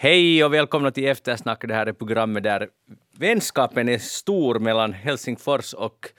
[0.00, 1.64] Hej och välkomna till Eftersnack.
[1.68, 2.68] Det här är programmet där
[3.18, 6.12] vänskapen är stor mellan Helsingfors och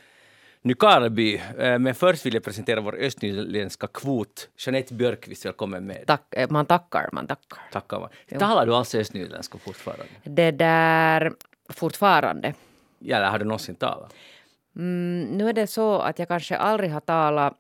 [0.62, 1.42] Nykarleby.
[1.58, 4.50] Eh, men först vill jag presentera vår östnyländska kvot.
[4.58, 6.04] Jeanette Björkqvist, välkommen med.
[6.08, 7.60] Tack, eh, man tackar, man tackar.
[7.72, 8.10] Tackar man.
[8.40, 10.06] Talar du alltså östnyländska fortfarande?
[10.24, 11.34] Det där
[11.70, 12.54] fortfarande.
[13.00, 14.14] Ja, eller har du någonsin talat?
[14.76, 17.54] Mm, nu är det så att jag kanske aldrig har talat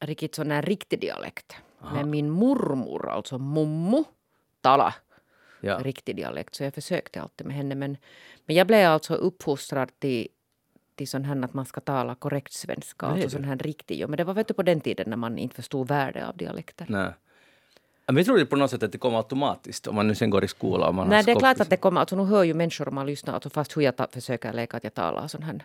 [0.00, 1.56] riktigt sån här riktig dialekt.
[1.82, 1.96] Aha.
[1.96, 4.04] Men min mormor, alltså mummo,
[4.60, 4.94] talade
[5.62, 5.78] ja.
[5.78, 6.54] riktig dialekt.
[6.54, 7.74] Så jag försökte alltid med henne.
[7.74, 7.96] Men,
[8.46, 10.28] men jag blev alltså uppfostrad till,
[10.94, 13.06] till sån här att man ska tala korrekt svenska.
[13.06, 14.00] alltså sån här riktig.
[14.00, 16.36] Ja, men det var vet du, på den tiden när man inte förstod värde av
[16.36, 16.86] dialekter.
[16.88, 17.12] Nej.
[18.06, 20.44] Men jag tror på något sätt att det kommer automatiskt om man nu sen går
[20.44, 21.08] i skolan.
[21.08, 22.00] Nej, det är klart att det kommer.
[22.00, 24.76] Alltså, nu hör ju människor om man lyssnar, alltså, fast hur jag ta, försöker leka
[24.76, 25.64] att jag talar sån här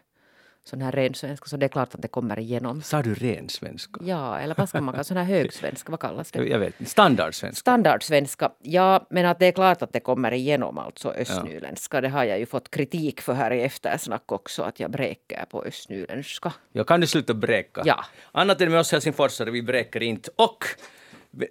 [0.68, 2.82] sån här ren svenska, så det är klart att det kommer igenom.
[2.82, 4.02] Sa du ren svenska?
[4.04, 6.48] Ja, eller vad ska man kalla sån här högsvenska, vad kallas det?
[6.48, 7.60] Jag vet Standardsvenska?
[7.60, 11.98] Standardsvenska, ja, men att det är klart att det kommer igenom alltså östnyländska.
[11.98, 12.02] Ja.
[12.02, 15.64] Det har jag ju fått kritik för här i eftersnack också, att jag bräker på
[15.64, 16.54] östnyländska.
[16.72, 17.82] Ja, kan du sluta bräka?
[17.86, 18.06] Ja.
[18.32, 20.30] Annat än med oss helsingforsare, vi bräker inte.
[20.36, 20.64] Och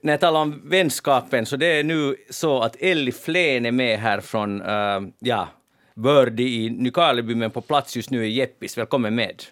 [0.03, 3.98] när jag talar om vänskapen, så det är nu så att Elli Flen är med
[3.98, 5.48] här från, uh, ja,
[5.97, 8.78] Bördi i Nykarleby, men på plats just nu är Jeppis.
[8.78, 9.42] Välkommen med.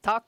[0.00, 0.24] Tack.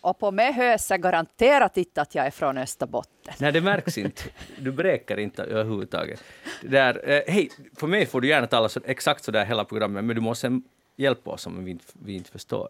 [0.00, 3.34] Och på mig hörs jag garanterat inte att jag är från Österbotten.
[3.38, 4.22] Nej, det märks inte.
[4.58, 6.24] Du bräker inte överhuvudtaget.
[6.62, 10.04] Där, eh, hej, för mig får du gärna tala så, exakt så där hela programmet,
[10.04, 10.60] men du måste
[10.96, 12.68] hjälpa oss om vi inte, vi inte förstår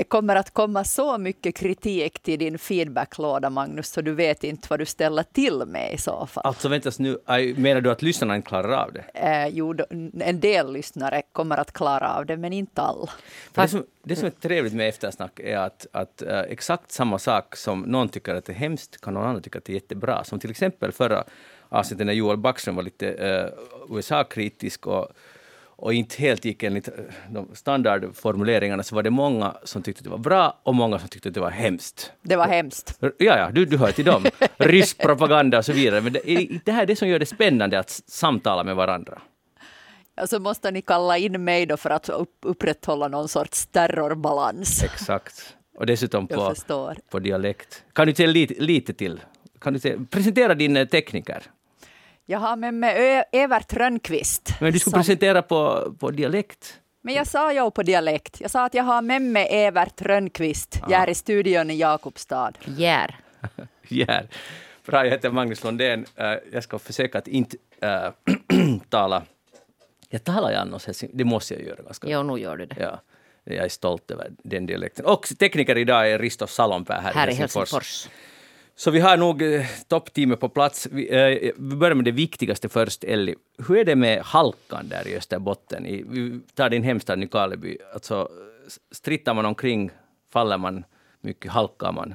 [0.00, 4.66] det kommer att komma så mycket kritik till din feedbacklåda, Magnus, så du vet inte
[4.70, 6.42] vad du ställer till med i så fall.
[6.46, 7.18] Alltså vänta nu,
[7.56, 9.04] menar du att lyssnarna inte klarar av det?
[9.14, 9.74] Eh, jo,
[10.20, 13.10] en del lyssnare kommer att klara av det, men inte alla.
[13.54, 17.56] Det som, det som är trevligt med eftersnack är att, att uh, exakt samma sak
[17.56, 20.24] som någon tycker att det är hemskt kan någon annan tycka att det är jättebra.
[20.24, 21.24] Som till exempel förra
[21.68, 25.08] avsnittet när Joel Backström var lite uh, USA-kritisk och
[25.80, 26.94] och inte helt gick enligt eh,
[27.30, 31.28] de standardformuleringarna så var det många som tyckte det var bra och många som tyckte
[31.28, 32.12] att det var hemskt.
[32.22, 32.98] Det var hemskt.
[33.00, 34.24] Ja, ja, du, du hör till dem.
[34.56, 36.00] Rysk propaganda och så vidare.
[36.00, 36.20] Men det,
[36.64, 39.22] det här är det som gör det spännande att samtala med varandra.
[40.14, 44.82] Ja, så måste ni kalla in mig då för att upp, upprätthålla någon sorts terrorbalans.
[44.82, 45.56] Exakt.
[45.74, 46.54] Och dessutom på,
[47.10, 47.84] på dialekt.
[47.92, 49.20] Kan du säga lite, lite till?
[49.60, 51.42] Kan du säga, presentera din eh, tekniker.
[52.30, 54.54] Jag har med mig Evert Rönnqvist.
[54.60, 55.00] Men du skulle som...
[55.00, 56.80] presentera på, på dialekt.
[57.02, 58.40] Men jag sa ju på dialekt.
[58.40, 60.80] Jag sa att jag har med mig Evert Rönnqvist.
[60.88, 62.52] Jag är i studion i Jakobstad.
[62.64, 63.16] Jär.
[63.88, 64.28] Jär.
[64.86, 66.06] Bra, jag heter Magnus Lundén.
[66.16, 68.10] Eh, jag ska försöka att inte äh,
[68.88, 69.22] tala...
[70.08, 71.82] Jag talar ju annars, det måste jag göra.
[71.82, 72.08] Ganska.
[72.10, 72.76] Jo, nu gör du det.
[72.80, 73.00] Ja.
[73.44, 75.04] Jag är stolt över den dialekten.
[75.04, 77.72] Och tekniker idag är Risto Salonpää här, här i Helsingfors.
[77.72, 78.08] Helsingfors.
[78.80, 80.88] Så vi har nog eh, toppteamet på plats.
[80.90, 83.34] Vi, eh, vi börjar med det viktigaste först, Elli.
[83.68, 85.86] Hur är det med halkan där i Österbotten?
[85.86, 87.78] I, vi tar din hemstad Nykarleby.
[87.94, 88.28] Alltså,
[88.90, 89.90] strittar man omkring?
[90.32, 90.84] Faller man
[91.20, 91.52] mycket?
[91.52, 92.14] Halkar man?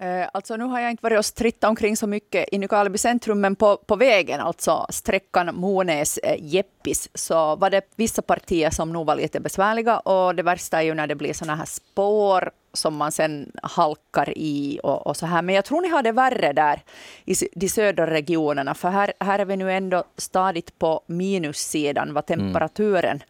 [0.00, 3.40] Eh, alltså nu har jag inte varit och strittat omkring så mycket i Nykarleby centrum,
[3.40, 9.06] men på, på vägen, alltså sträckan Monäs-Jeppis, eh, så var det vissa partier som nog
[9.06, 12.96] var lite besvärliga och det värsta är ju när det blir såna här spår som
[12.96, 15.42] man sen halkar i och, och, så här.
[15.42, 16.82] Men jag tror ni har det värre där
[17.24, 22.30] i de södra regionerna, för här, här är vi nu ändå stadigt på minussidan vad
[22.30, 22.46] mm.
[22.46, 23.26] temperaturen, mm.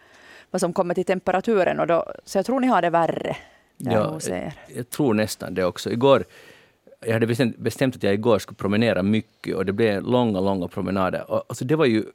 [0.51, 1.81] vad som kommer till temperaturen.
[1.81, 3.37] Och då, så jag tror ni har det värre.
[3.77, 4.19] Ja,
[4.77, 5.91] jag tror nästan det också.
[5.91, 6.25] Igår
[7.01, 10.69] jag hade bestämt, bestämt att jag igår skulle promenera mycket och det blev långa, långa
[10.69, 11.31] promenader.
[11.31, 12.05] Och, alltså det var ju...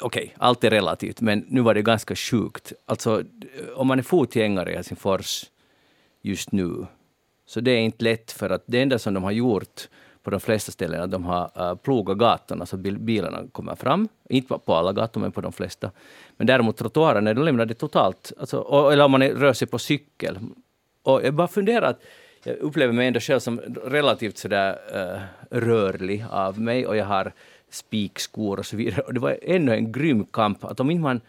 [0.00, 2.72] Okej, okay, allt är relativt, men nu var det ganska sjukt.
[2.86, 3.22] Alltså,
[3.74, 5.44] om man är fotgängare i Helsingfors
[6.22, 6.86] just nu,
[7.46, 9.88] så det är inte lätt för att det enda som de har gjort
[10.22, 14.08] på de flesta ställen är att de har uh, plogat gatorna så bilarna kommer fram.
[14.28, 15.90] Inte på alla gator, men på de flesta.
[16.36, 18.32] Men däremot trottoarerna, de lämnar det totalt.
[18.40, 20.38] Alltså, eller om man rör sig på cykel.
[21.02, 22.02] Och jag bara funderar att
[22.46, 27.32] jag upplever mig ändå själv som relativt sådär uh, rörlig av mig och jag har
[27.70, 29.00] spikskor och så vidare.
[29.00, 30.64] Och det var ännu en grym kamp.
[30.64, 31.20] Att om, inte man,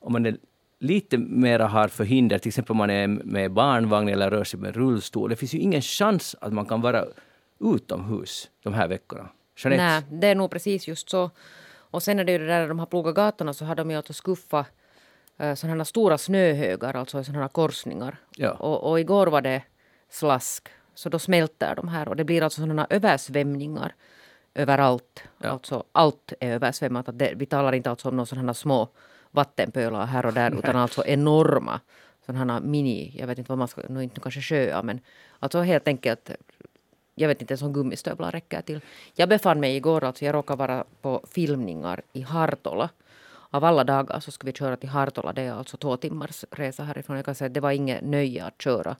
[0.00, 0.36] om man är
[0.78, 4.76] lite mera har förhinder, till exempel om man är med barnvagn eller rör sig med
[4.76, 7.04] rullstol, det finns ju ingen chans att man kan vara
[7.60, 9.28] utomhus de här veckorna.
[9.56, 9.82] Jeanette?
[9.82, 11.30] Nej, det är nog precis just så.
[11.94, 13.96] Och sen är det ju det där de har plogat gatorna så har de ju
[13.96, 14.66] att skuffa
[15.42, 18.16] uh, sådana stora snöhögar, alltså sådana korsningar.
[18.36, 18.50] Ja.
[18.50, 19.62] Och, och igår var det
[20.08, 20.68] slask.
[20.94, 23.94] Så då smälter de här och det blir alltså sådana översvämningar
[24.54, 25.22] överallt.
[25.38, 25.48] Ja.
[25.48, 27.08] Alltså allt är översvämmat.
[27.12, 28.88] Det, vi talar inte alltså om några sådana små
[29.30, 30.58] vattenpölar här och där Nej.
[30.58, 31.80] utan alltså enorma
[32.26, 35.00] sådana mini, jag vet inte vad man ska, no, inte kanske sjöar men
[35.38, 36.30] alltså helt enkelt
[37.14, 38.80] jag vet inte ens om gummistövlar räcker till.
[39.14, 42.90] Jag befann mig igår, alltså jag råkade vara på filmningar i Hartola.
[43.54, 45.32] Av alla dagar så ska vi köra till Hartola.
[45.32, 47.16] Det är alltså två timmars resa härifrån.
[47.16, 48.96] Jag kan säga att det var inget nöje att köra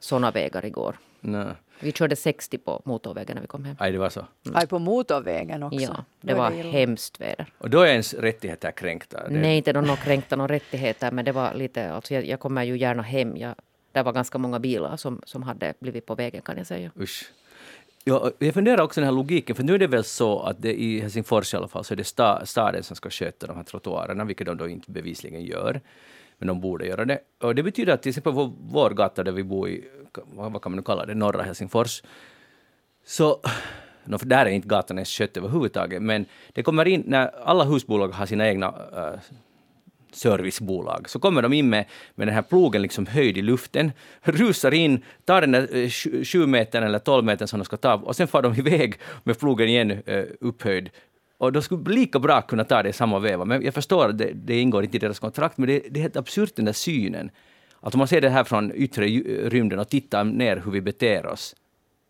[0.00, 0.98] sådana vägar igår.
[1.20, 1.46] Nej.
[1.80, 3.76] Vi körde 60 på motorvägen när vi kom hem.
[3.78, 4.20] Aj, det var så?
[4.20, 4.56] Mm.
[4.56, 5.80] Aj, på motorvägen också?
[5.80, 7.52] Ja, det var, det hemskt väder.
[7.58, 9.28] Och då är ens rättigheter kränkta?
[9.28, 9.34] Det...
[9.34, 12.78] Nej, inte någon kränkta några rättigheter, men det var lite, alltså jag, jag kommer ju
[12.78, 13.36] gärna hem.
[13.36, 13.54] Jag,
[13.92, 16.90] det var ganska många bilar som, som hade blivit på vägen kan jag säga.
[17.00, 17.30] Usch.
[18.04, 20.80] Ja, jag funderar också den här logiken, för nu är det väl så att det,
[20.82, 23.64] i Helsingfors i alla fall så är det sta, staden som ska sköta de här
[23.64, 25.80] trottoarerna, vilket de då inte bevisligen gör.
[26.38, 27.18] Men de borde göra det.
[27.42, 29.84] Och det betyder att till exempel på vår gata där vi bor i,
[30.24, 32.02] vad kan man nu kalla det, norra Helsingfors,
[33.04, 33.40] så
[34.04, 37.64] No, för där är inte gatan ens skött överhuvudtaget, men det kommer in när alla
[37.64, 39.20] husbolag har sina egna äh,
[40.12, 41.08] servicebolag.
[41.08, 41.84] Så kommer de in med,
[42.14, 43.92] med den här plogen liksom höjd i luften,
[44.22, 47.94] rusar in, tar den där eh, 7 metern eller 12 metern som de ska ta
[47.94, 50.90] och sen far de iväg med plogen igen eh, upphöjd.
[51.38, 53.44] Och de skulle lika bra kunna ta det i samma veva.
[53.44, 56.02] Men jag förstår att det, det ingår inte i deras kontrakt, men det, det är
[56.02, 57.30] helt absurt den där synen.
[57.80, 59.06] Att om man ser det här från yttre
[59.48, 61.56] rymden och tittar ner hur vi beter oss,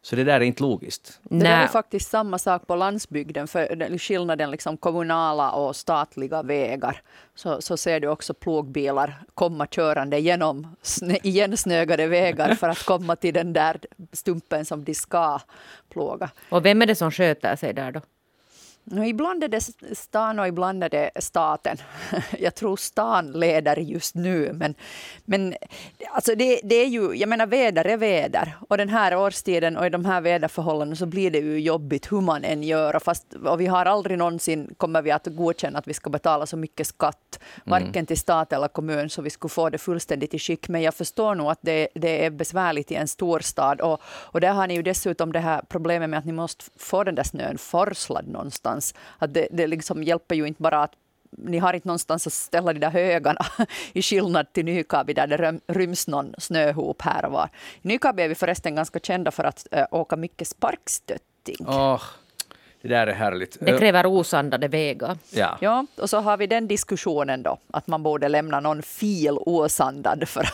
[0.02, 1.20] så det där är inte logiskt.
[1.22, 7.02] Det är faktiskt samma sak på landsbygden, för skillnaden liksom kommunala och statliga vägar.
[7.34, 10.76] Så, så ser du också plogbilar komma körande genom
[11.22, 13.80] igensnögade vägar för att komma till den där
[14.12, 15.40] stumpen som de ska
[15.88, 16.30] plåga.
[16.48, 18.00] Och vem är det som sköter sig där då?
[18.84, 19.60] Ibland är det
[19.96, 21.76] stan och ibland är det staten.
[22.38, 24.52] Jag tror stan leder just nu.
[24.52, 24.74] Men,
[25.24, 25.54] men
[26.10, 28.56] alltså det, det är ju, jag menar väder är väder.
[28.68, 32.20] Och den här årstiden och i de här väderförhållandena så blir det ju jobbigt hur
[32.20, 32.96] man än gör.
[32.96, 36.46] Och, fast, och vi har aldrig någonsin kommer vi att godkänna att vi ska betala
[36.46, 37.40] så mycket skatt.
[37.66, 37.84] Mm.
[37.84, 40.68] Varken till stat eller kommun så vi skulle få det fullständigt i skick.
[40.68, 43.80] Men jag förstår nog att det, det är besvärligt i en storstad.
[43.80, 47.04] Och, och där har ni ju dessutom det här problemet med att ni måste få
[47.04, 48.94] den där snön forslad någonstans någonstans.
[49.18, 50.92] Att det, det liksom hjälper ju inte bara att
[51.38, 53.46] ni har inte någonstans att ställa de där högarna
[53.92, 57.48] i skillnad till Nykabi där det ryms någon snöhop här och var.
[57.82, 61.66] I Nykabi är vi förresten ganska kända för att äh, åka mycket sparkstötting.
[61.66, 62.02] Oh,
[62.82, 63.56] det där är härligt.
[63.60, 65.18] Det kräver osandade vägar.
[65.30, 65.58] Ja.
[65.60, 70.28] ja, och så har vi den diskussionen då, att man borde lämna någon fil osandad
[70.28, 70.48] för,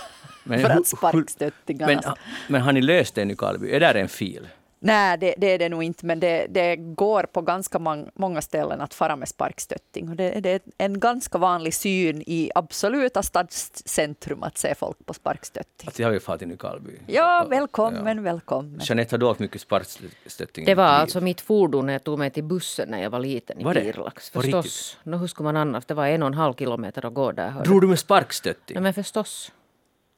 [0.45, 2.03] men, för att sparkstöttingarna...
[2.05, 2.15] Men,
[2.49, 3.71] men har ni löst det i Nykarleby?
[3.71, 4.49] Är där en fil?
[4.87, 8.43] Nej, det, det, är det nog inte, men det, det går på ganska mång, många
[8.43, 10.09] ställen att fara med sparkstötting.
[10.09, 15.15] Och det, det, är en ganska vanlig syn i absoluta stadscentrum att se folk på
[15.15, 15.87] sparkstötting.
[15.87, 16.93] Alltså jag har ju farit i Nykarleby.
[17.07, 18.23] Ja, välkommen, ja.
[18.23, 18.81] välkommen.
[18.83, 20.65] Jeanette, har du åkt mycket sparkstötting?
[20.65, 23.61] Det var alltså mitt fordon när jag tog mig till bussen när jag var liten
[23.61, 24.31] i var Pirlax.
[24.31, 24.99] Förstås.
[25.03, 25.87] No, hur skulle man annars?
[25.87, 27.65] Det var en och en halv kilometer att gå där.
[27.65, 28.75] Drog du med sparkstötting?
[28.75, 29.53] Nej, men förstås.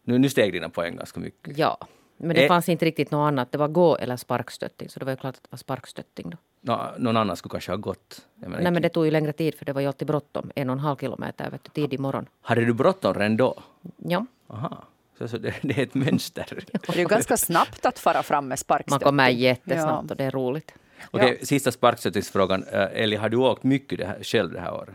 [0.04, 1.58] Nu, nu steg dina poäng ganska mycket.
[1.58, 1.78] Ja.
[2.18, 2.48] Men det eh.
[2.48, 3.52] fanns inte riktigt något annat.
[3.52, 4.88] Det var gå eller sparkstötting.
[4.88, 6.36] Så det var ju klart att det var sparkstötting då.
[6.60, 8.26] No, någon annan skulle kanske ha gått.
[8.34, 8.70] Nej inte.
[8.70, 10.50] men det tog ju längre tid för det var ju alltid bråttom.
[10.54, 12.26] En och en halv kilometer vet du, tidig morgon.
[12.40, 13.62] Hade du bråttom redan då?
[13.96, 14.26] Ja.
[14.46, 14.84] Aha.
[15.18, 16.46] Så, så det, det, är ett mönster.
[16.72, 18.94] det är ju ganska snabbt att fara fram med sparkstötting.
[18.94, 20.10] Man kommer jättesnabbt ja.
[20.10, 20.74] och det är roligt.
[21.10, 22.64] Okej, okay, sista sparkstöttingsfrågan.
[22.72, 24.94] Eh, Eli, har du åkt mycket det här, själv det här året?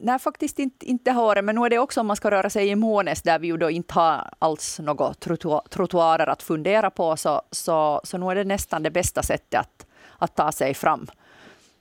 [0.00, 2.30] Nej, faktiskt inte, inte det här året, men nu är det också om man ska
[2.30, 5.14] röra sig i Månes där vi ju då inte har alls några
[5.70, 9.86] trottoarer att fundera på, så, så, så nu är det nästan det bästa sättet att,
[10.18, 11.06] att ta sig fram.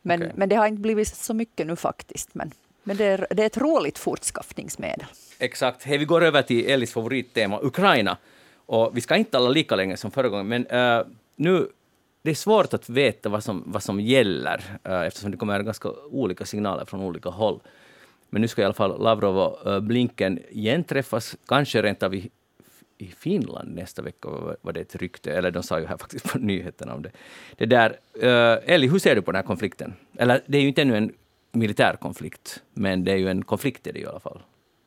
[0.02, 0.34] Men, okay.
[0.36, 2.36] men det har inte blivit så mycket nu faktiskt.
[2.36, 2.52] Men,
[2.84, 5.06] men det, är, det är ett roligt fortskaffningsmedel.
[5.40, 5.84] Exakt.
[5.84, 8.18] Hey, vi går över till Ellis favorittema, Ukraina.
[8.66, 11.68] Och vi ska inte tala lika länge som förra gången, men uh, nu
[12.22, 15.90] det är svårt att veta vad som, vad som gäller, uh, eftersom det kommer ganska
[16.12, 17.60] olika signaler från olika håll.
[18.34, 22.16] Men nu ska i alla fall Lavrov och eh, Blinken igen träffas, kanske rent av
[22.16, 22.30] i,
[22.98, 24.30] i Finland nästa vecka,
[24.62, 27.12] var det ett rykte, eller de sa ju här faktiskt på nyheterna om det.
[27.58, 27.90] det där,
[28.24, 29.94] uh, Elli, hur ser du på den här konflikten?
[30.18, 31.14] Eller det är ju inte ännu en
[31.52, 34.42] militär konflikt, men det är ju en konflikt är det i alla fall.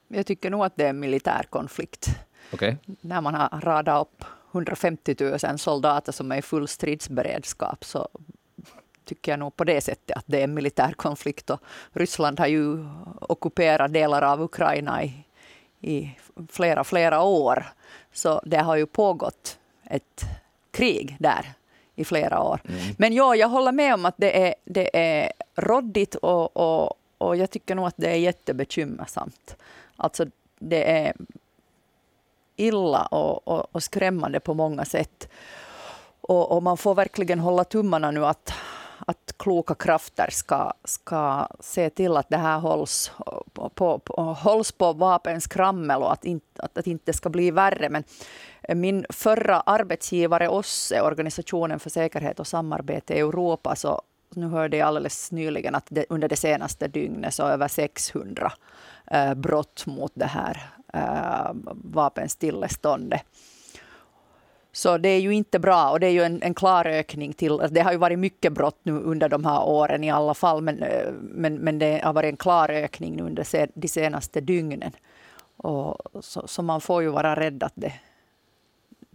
[0.08, 2.08] Jag tycker nog att det är en militär konflikt.
[2.52, 2.76] Okay.
[3.00, 8.08] När man har radat upp 150 000 soldater som är i full stridsberedskap så
[9.04, 11.50] tycker jag nog på det sättet att det är en militär konflikt.
[11.50, 11.61] Och
[11.92, 12.87] Ryssland har ju
[13.20, 15.25] ockuperat delar av Ukraina i,
[15.80, 16.18] i
[16.50, 17.66] flera, flera år.
[18.12, 20.25] Så det har ju pågått ett
[20.70, 21.52] krig där
[21.94, 22.61] i flera år.
[22.68, 22.80] Mm.
[22.99, 27.37] Men ja, jag håller med om att det är, det är råddigt och, och, och
[27.37, 29.56] jag tycker nog att det är jättebekymmersamt.
[29.96, 30.26] Alltså
[30.58, 31.14] det är
[32.56, 35.28] illa och, och, och skrämmande på många sätt.
[36.20, 38.52] Och, och, man får verkligen hålla tummarna nu att,
[38.98, 43.12] att kloka krafter ska, ska se till att det här hålls
[43.52, 47.50] på, på, på hålls på vapens krammel och att, in, att, att inte ska bli
[47.50, 47.88] värre.
[47.88, 48.04] Men
[48.68, 54.02] min förra arbetsgivare OSSE, Organisationen för säkerhet och samarbete i Europa, så
[54.34, 58.52] nu hörde jag alldeles nyligen att det, under det senaste dygnet så över 600
[59.10, 63.22] eh, brott mot det här eh, vapenstilleståndet.
[64.75, 67.52] Så det är ju inte bra och det är ju en, en, klar ökning till,
[67.52, 70.62] alltså, det har ju varit mycket brott nu under de här åren i alla fall,
[70.62, 74.93] men, eh, men, men det har varit en klar ökning nu under de senaste dygnen.
[75.57, 77.93] Och så, så man får ju vara rädd att det,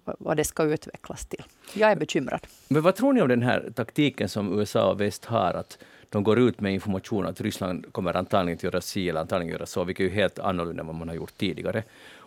[0.04, 1.44] vad det ska utvecklas till.
[1.74, 2.48] Jag är bekymrad.
[2.68, 5.78] Men vad tror ni om den här taktiken som USA och väst har, att
[6.10, 9.66] de går ut med information att Ryssland kommer antagligen att göra si eller antagligen göra
[9.66, 11.84] så, vilket är ju helt annorlunda än vad man har gjort tidigare.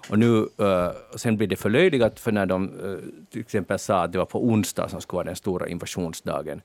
[0.09, 2.99] Och nu, uh, sen blir det förlöjligat, för när de uh,
[3.31, 6.63] till exempel sa att det var på onsdag som skulle vara den stora invasionsdagen.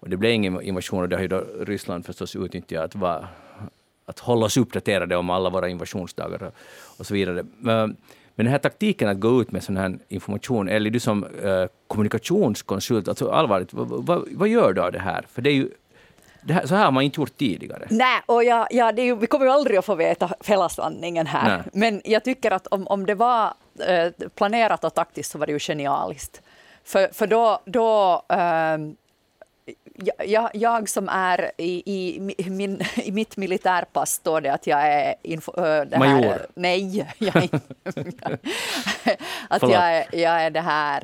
[0.00, 3.28] Och det blev ingen invasion och det har ju då Ryssland förstås utnyttjat att, va,
[4.04, 6.54] att hålla oss uppdaterade om alla våra invasionsdagar och,
[6.98, 7.46] och så vidare.
[7.58, 7.96] Men,
[8.34, 11.66] men den här taktiken att gå ut med sån här information, eller du som uh,
[11.86, 15.26] kommunikationskonsult, alltså allvarligt, vad, vad, vad gör du av det här?
[15.28, 15.70] För det är ju
[16.48, 17.86] här, så här har man inte gjort tidigare.
[17.90, 21.56] Nej, och ja, ja, ju, vi kommer ju aldrig att få veta hela sanningen här.
[21.56, 21.66] Nej.
[21.72, 23.54] Men jag tycker att om, om det var
[23.86, 26.42] eh, planerat och taktiskt så var det ju genialiskt.
[26.84, 28.78] För, för då, då eh,
[30.26, 35.14] jag, jag som är i, i, min, i mitt militärpass står det att jag är...
[35.22, 35.52] Info,
[35.84, 36.22] det Major?
[36.22, 37.36] Här, nej, jag
[39.48, 41.02] att jag är, jag är det här...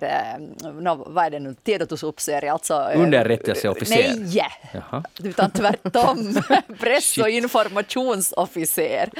[0.80, 1.54] No, vad är det nu?
[1.54, 2.90] Tiedotusofficer, alltså...
[2.94, 4.14] Underrättelseofficer?
[4.18, 4.46] Nej!
[4.72, 5.04] Jaha.
[5.22, 6.42] Utan tvärtom.
[6.80, 9.10] Press och informationsofficer.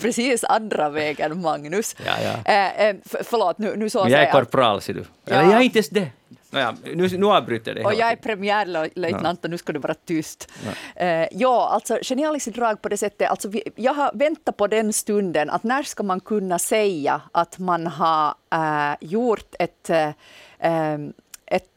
[0.00, 1.96] Precis andra vägen, Magnus.
[2.06, 2.52] Ja, ja.
[2.52, 5.04] Eh, för, förlåt, nu, nu så Men jag är korpral, ser du.
[5.26, 6.10] Eller jag är inte ens det.
[6.50, 7.84] Naja, nu, nu avbryter det.
[7.84, 10.48] Och jag är premiärlöjtnant och nu ska du vara tyst.
[10.96, 13.30] Ja, uh, ja alltså genialiskt drag på det sättet.
[13.30, 17.58] Alltså, vi, jag har väntat på den stunden att när ska man kunna säga att
[17.58, 21.08] man har uh, gjort ett, uh,
[21.46, 21.68] ett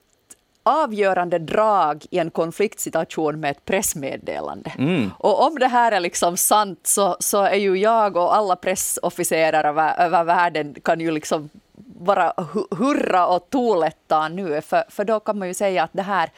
[0.63, 4.71] avgörande drag i en konfliktsituation med ett pressmeddelande.
[4.77, 5.11] Mm.
[5.17, 9.67] Och om det här är liksom sant så, så är ju jag och alla pressofficerare
[9.67, 11.49] över, över världen kan ju liksom
[12.01, 12.33] bara
[12.71, 16.31] hurra och tolätta nu, för, för då kan man ju säga att det här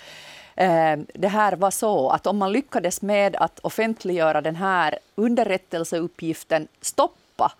[0.55, 6.67] eh, det här var så att om man lyckades med att offentliggöra den här underrättelseuppgiften,
[6.81, 7.51] stoppa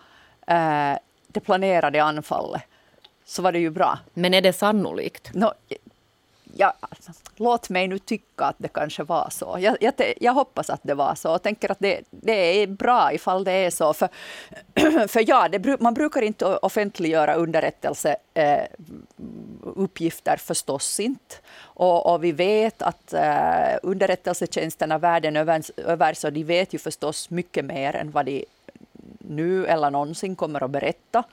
[0.48, 0.94] eh,
[1.28, 2.62] det planerade anfallet,
[3.26, 4.00] så var det ju bra.
[4.14, 5.34] Men är det sannolikt?
[5.34, 5.54] No,
[6.56, 9.58] ja, alltså, låt mig nu tycka att det kanske var så.
[9.60, 13.14] Jag, jag, jag hoppas att det var så och tänker att det, det är bra
[13.14, 13.94] ifall det är så.
[13.94, 14.10] För,
[15.08, 21.36] för ja, det, man brukar inte offentliggöra underrättelseuppgifter eh, förstås inte.
[21.60, 27.30] Och, och, vi vet att eh, underrättelsetjänsterna världen över, över så de vet ju förstås
[27.30, 28.46] mycket mer än vad de
[29.18, 31.24] nu eller någonsin kommer att berätta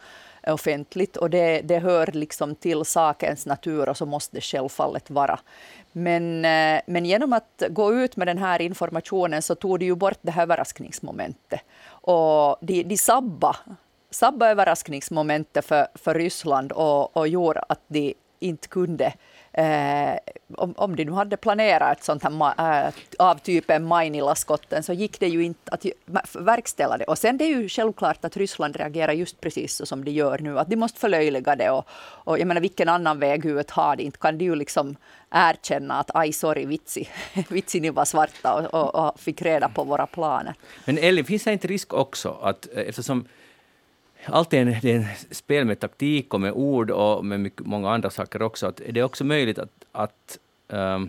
[0.42, 5.10] Eh, offentligt och det, det hör liksom till sakens natur och så måste det självfallet
[5.10, 5.40] vara.
[5.92, 9.94] Men, eh, men genom att gå ut med den här informationen så tog de ju
[9.94, 11.60] bort det här överraskningsmomentet.
[11.86, 13.56] Och de, de sabba,
[14.10, 19.12] sabba överraskningsmomentet för, för Ryssland och, och gjorde att de inte kunde
[19.52, 20.18] Eh,
[20.56, 25.20] om, om de nu hade planerat ett sånt här äh, av typen Mainila-skotten så gick
[25.20, 25.86] det ju inte att
[26.32, 27.04] verkställa det.
[27.04, 30.38] Och sen det är ju självklart att Ryssland reagerar just precis så som de gör
[30.38, 31.70] nu, att de måste förlöjliga det.
[31.70, 34.18] Och, och jag menar, vilken annan väg huvudet har de inte?
[34.18, 34.96] Kan de ju liksom
[35.30, 37.08] erkänna att aj, sorry, vitsi,
[37.48, 40.54] vitsi ni var svarta och, och, och fick reda på våra planer.
[40.84, 43.24] Men Elin, finns det inte risk också att eh, eftersom
[44.24, 47.66] allt är en, det är en spel med taktik och med ord och med mycket,
[47.66, 48.66] många andra saker också.
[48.66, 51.08] Att är det också möjligt att, att, um,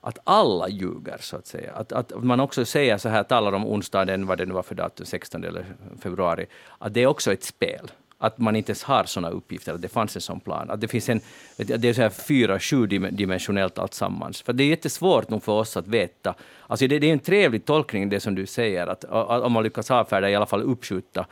[0.00, 1.72] att alla ljuger, så att säga?
[1.72, 4.74] Att, att man också säger så här, talar om onsdagen, vad det nu var för
[4.74, 5.64] datum, 16 eller
[6.00, 6.46] februari,
[6.78, 7.90] att det är också ett spel
[8.22, 10.70] att man inte ens har sådana uppgifter, att det fanns en sån plan.
[10.70, 11.20] Att det finns en,
[11.56, 14.42] det är så här fyra, sjudimensionellt alltsammans.
[14.42, 16.34] För det är jättesvårt nog för oss att veta.
[16.66, 19.62] Alltså det, det är en trevlig tolkning det som du säger, att, att om man
[19.62, 21.26] lyckas avfärda, i alla fall uppskjuta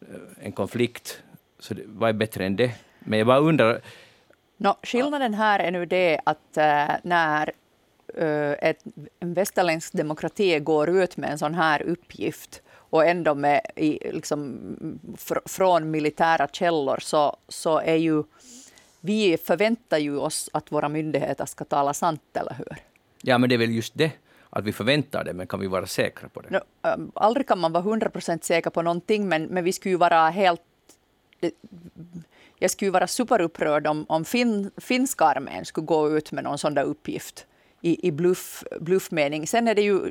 [0.00, 1.22] eh, en konflikt,
[1.58, 2.70] så det, vad är bättre än det?
[2.98, 3.80] Men jag bara undrar...
[4.56, 7.52] No, skillnaden här är nu det att äh, när
[8.14, 8.84] äh, ett,
[9.20, 14.98] en västerländsk demokrati går ut med en sån här uppgift och ändå med, i, liksom,
[15.18, 18.22] fr från militära källor så, så är ju
[19.00, 22.76] vi förväntar ju oss att våra myndigheter ska tala sant, eller hur?
[23.22, 24.12] Ja, men det är väl just det,
[24.50, 26.50] att vi förväntar det, men kan vi vara säkra på det?
[26.50, 29.92] No, um, aldrig kan man vara hundra procent säker på någonting, men, men vi skulle
[29.92, 30.62] ju vara helt...
[32.58, 36.74] jag skulle vara superupprörd om, om fin, finska armén skulle gå ut med någon sån
[36.74, 37.46] där uppgift
[37.80, 39.46] i, i bluff, bluffmening.
[39.46, 40.10] Sen är det ju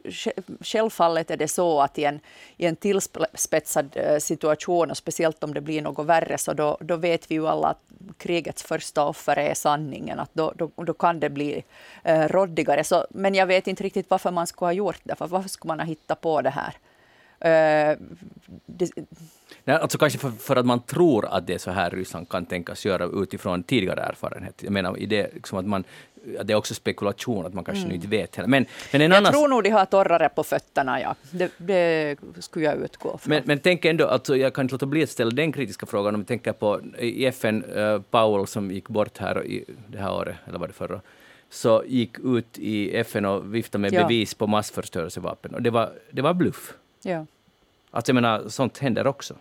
[0.62, 2.20] självfallet är det så att i en,
[2.58, 6.96] i en tillspetsad eh, situation och speciellt om det blir något värre så då, då
[6.96, 7.82] vet vi ju alla att
[8.18, 10.20] krigets första offer är sanningen.
[10.20, 11.64] Att då, då, då kan det bli
[12.04, 12.84] eh, råddigare.
[12.84, 15.16] Så, men jag vet inte riktigt varför man skulle ha gjort det.
[15.16, 16.76] För varför skulle man ha hittat på det här?
[17.42, 17.98] Eh,
[18.66, 18.92] det,
[19.64, 22.46] Nej, alltså kanske för, för, att man tror att det är så här Ryssland kan
[22.46, 24.64] tänkas göra utifrån tidigare erfarenhet.
[24.64, 25.84] Jag menar, i det, liksom att man,
[26.44, 27.96] det är också spekulation, att man kanske mm.
[27.96, 28.50] inte vet heller.
[28.50, 29.34] Men, men en jag annan...
[29.34, 31.16] tror nog de har torrare på fötterna, ja.
[31.32, 33.30] Det, det skulle jag utgå från.
[33.30, 36.16] Men, men tänk ändå, alltså, jag kan inte låta bli att ställa den kritiska frågan
[36.16, 40.14] om vi tänker på i FN, uh, Powell som gick bort här i, det här
[40.14, 41.02] året, eller var det förra,
[41.50, 44.02] så gick ut i FN och viftade med ja.
[44.02, 45.56] bevis på massförstörelsevapen.
[45.56, 46.74] Och det var, det var bluff.
[47.04, 47.26] Ja.
[47.92, 49.36] Alltså jag menar, sånt händer också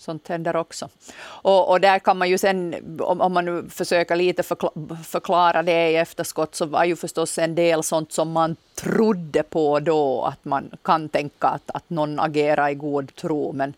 [0.00, 0.88] sånt händer också.
[1.22, 4.70] Och, och där kan man ju sen, om, om man nu försöker lite förkla,
[5.04, 9.80] förklara det i efterskott, så var ju förstås en del sånt som man trodde på
[9.80, 13.52] då, att man kan tänka att, att någon agerar i god tro.
[13.52, 13.74] Men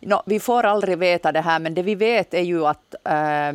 [0.00, 3.52] no, vi får aldrig veta det här, men det vi vet är ju att äh,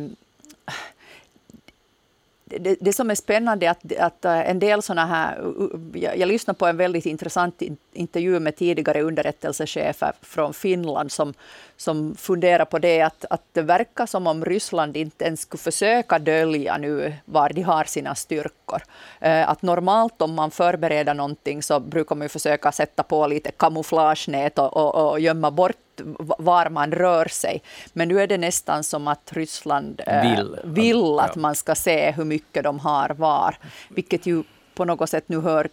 [2.60, 5.52] det, det, som är spännande är att, att eh, en del sådana här...
[5.94, 11.34] Jag, jag lyssnade på en väldigt intressant intervju med tidigare underrättelsechefer från Finland som,
[11.76, 16.18] som funderar på det att, att det verkar som om Ryssland inte ens skulle försöka
[16.18, 18.82] dölja nu var de har sina styrkor.
[19.20, 24.58] Eh, att normalt om man förbereder någonting så brukar man försöka sätta på lite kamouflagenät
[24.58, 25.91] och, och, och gömma bort
[26.38, 27.62] var man rör sig.
[27.92, 32.10] Men nu är det nästan som att Ryssland eh, vill, vill att man ska se
[32.10, 33.56] hur mycket de har var.
[33.88, 34.42] Vilket ju
[34.74, 35.68] på något sätt nu hör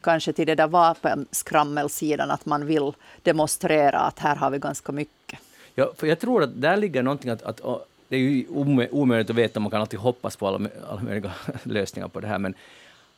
[0.00, 5.38] kanske till det där vapenskrammelsidan, att man vill demonstrera att här har vi ganska mycket.
[5.74, 7.60] Ja, för jag tror att där ligger någonting att, att
[8.08, 8.46] det är ju
[8.90, 12.38] omöjligt att veta, man kan alltid hoppas på alla, alla möjliga lösningar på det här,
[12.38, 12.54] men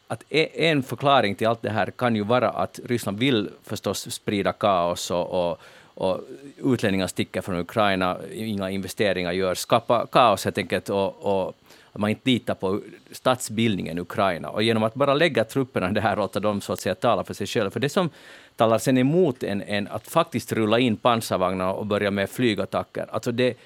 [0.09, 4.11] att e, en förklaring till allt det här kan ju vara att Ryssland vill förstås
[4.11, 5.61] sprida kaos och, och,
[5.97, 6.21] och
[6.65, 11.57] utlänningar sticker från Ukraina, inga investeringar görs, skapa kaos helt enkelt och, och
[11.93, 12.81] att man inte litar på
[13.11, 14.49] statsbildningen i Ukraina.
[14.51, 17.35] Och genom att bara lägga trupperna där och låta dem så att säga tala för
[17.35, 17.71] sig själva.
[17.71, 18.11] För det som
[18.57, 23.33] talar sen emot en, en att faktiskt rulla in pansarvagnar och börja med flygattacker, alltså
[23.33, 23.57] det,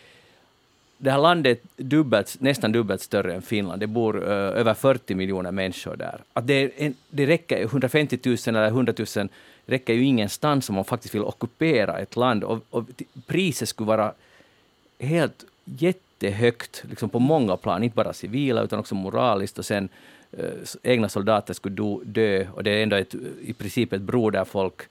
[0.99, 3.81] det här landet är dubbelt, nästan dubbelt större än Finland.
[3.81, 6.21] Det bor uh, över 40 miljoner människor där.
[6.33, 9.29] Att det, en, det räcker, 150 000 eller 100 000
[9.70, 12.44] räcker ju ingenstans om man faktiskt vill ockupera ett land.
[12.44, 12.85] Och, och
[13.26, 14.12] priset skulle vara
[14.98, 19.59] helt jättehögt liksom på många plan, inte bara civila utan också moraliskt.
[19.59, 19.88] Och sen
[20.38, 20.44] uh,
[20.83, 24.83] egna soldater skulle do, dö och det är ändå ett, i princip ett broderfolk.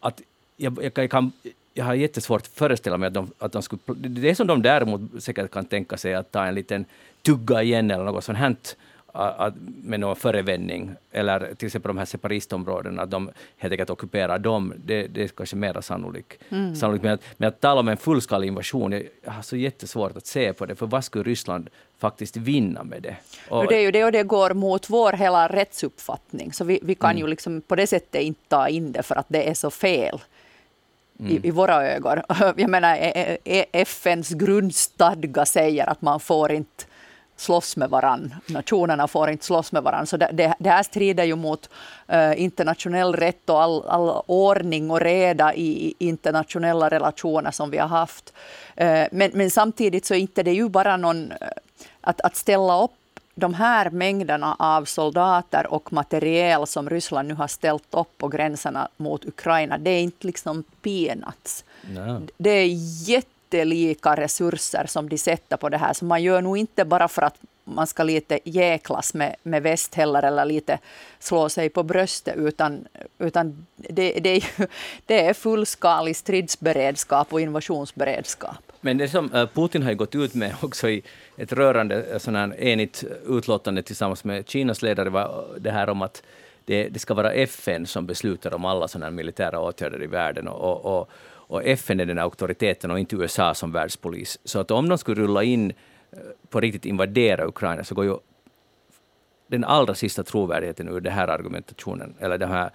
[0.00, 0.22] Att
[0.56, 1.32] jag, jag, jag kan
[1.76, 3.80] jag har jättesvårt att föreställa mig att de, att de skulle...
[3.96, 6.84] Det är som de däremot säkert kan tänka sig att ta en liten
[7.22, 8.76] tugga igen eller något sånt
[9.16, 14.38] att, med någon förevändning, eller till exempel de här separistområdena, att de helt enkelt ockuperar
[14.38, 16.42] dem, det, det är kanske mer sannolikt.
[16.50, 16.76] Mm.
[16.76, 17.04] sannolikt.
[17.04, 20.52] Men, att, men att tala om en fullskalig invasion, jag har så jättesvårt att se
[20.52, 23.16] på det, för vad skulle Ryssland faktiskt vinna med det?
[23.48, 26.94] Och, det är ju det och det går mot vår hela rättsuppfattning, så vi, vi
[26.94, 27.20] kan mm.
[27.20, 30.20] ju liksom på det sättet inte ta in det för att det är så fel.
[31.20, 31.32] Mm.
[31.32, 32.18] I, i, våra ögon.
[32.56, 32.98] Jag menar,
[33.72, 36.84] FNs grundstadga säger att man får inte
[37.36, 38.34] slåss med varann.
[38.46, 40.06] Nationerna får inte slåss med varann.
[40.06, 41.70] Så det, det, här strider ju mot
[42.12, 47.88] uh, internationell rätt och all, all, ordning och reda i, internationella relationer som vi har
[47.88, 48.32] haft.
[48.80, 51.32] Uh, men, men, samtidigt så är inte det ju bara någon...
[51.32, 51.36] Uh,
[52.00, 52.90] att, att ställa upp
[53.34, 58.88] de här mängderna av soldater och materiel som Ryssland nu har ställt upp på gränserna
[58.96, 61.64] mot Ukraina, det är inte liksom peanuts.
[61.90, 62.26] No.
[62.38, 62.66] Det är
[63.46, 65.92] jättelika resurser som de sätter på det här.
[65.92, 69.94] Så man gör nog inte bara för att man ska lite jäklas med, med väst
[69.94, 70.78] heller eller lite
[71.18, 72.86] slå sig på bröstet utan,
[73.18, 74.66] utan det, det, är ju,
[75.06, 78.72] det är fullskalig stridsberedskap och invasionsberedskap.
[78.80, 81.02] Men det som eh, Putin har gått ut med också i
[81.38, 85.88] ett rörande eh, sån här enigt utlåtande tillsammans med Kinas ledare var eh, det här
[85.88, 86.22] om att
[86.64, 90.48] det, det ska vara FN som beslutar om alla sådana militära åtgärder i världen.
[90.48, 91.10] Och, och,
[91.48, 94.38] och, FN är den auktoriteten och inte USA som världspolis.
[94.44, 95.70] Så att om de skulle rulla in
[96.10, 98.16] eh, på riktigt invadera Ukraina så går ju
[99.46, 102.70] den allra sista trovärdigheten ur den här argumentationen, eller det här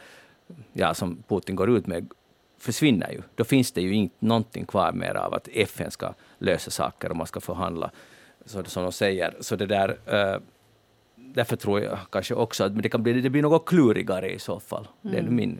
[0.73, 2.11] ja, som Putin går ut med,
[2.59, 3.21] försvinner ju.
[3.35, 7.15] Då finns det ju inte någonting kvar mer av att FN ska lösa saker och
[7.17, 7.91] man ska förhandla,
[8.45, 9.33] så, som de säger.
[9.39, 10.41] Så det där, uh,
[11.15, 14.59] därför tror jag kanske också att det, kan bli, det blir något klurigare i så
[14.59, 14.87] fall.
[15.01, 15.11] Mm.
[15.11, 15.35] Det är mm.
[15.35, 15.59] min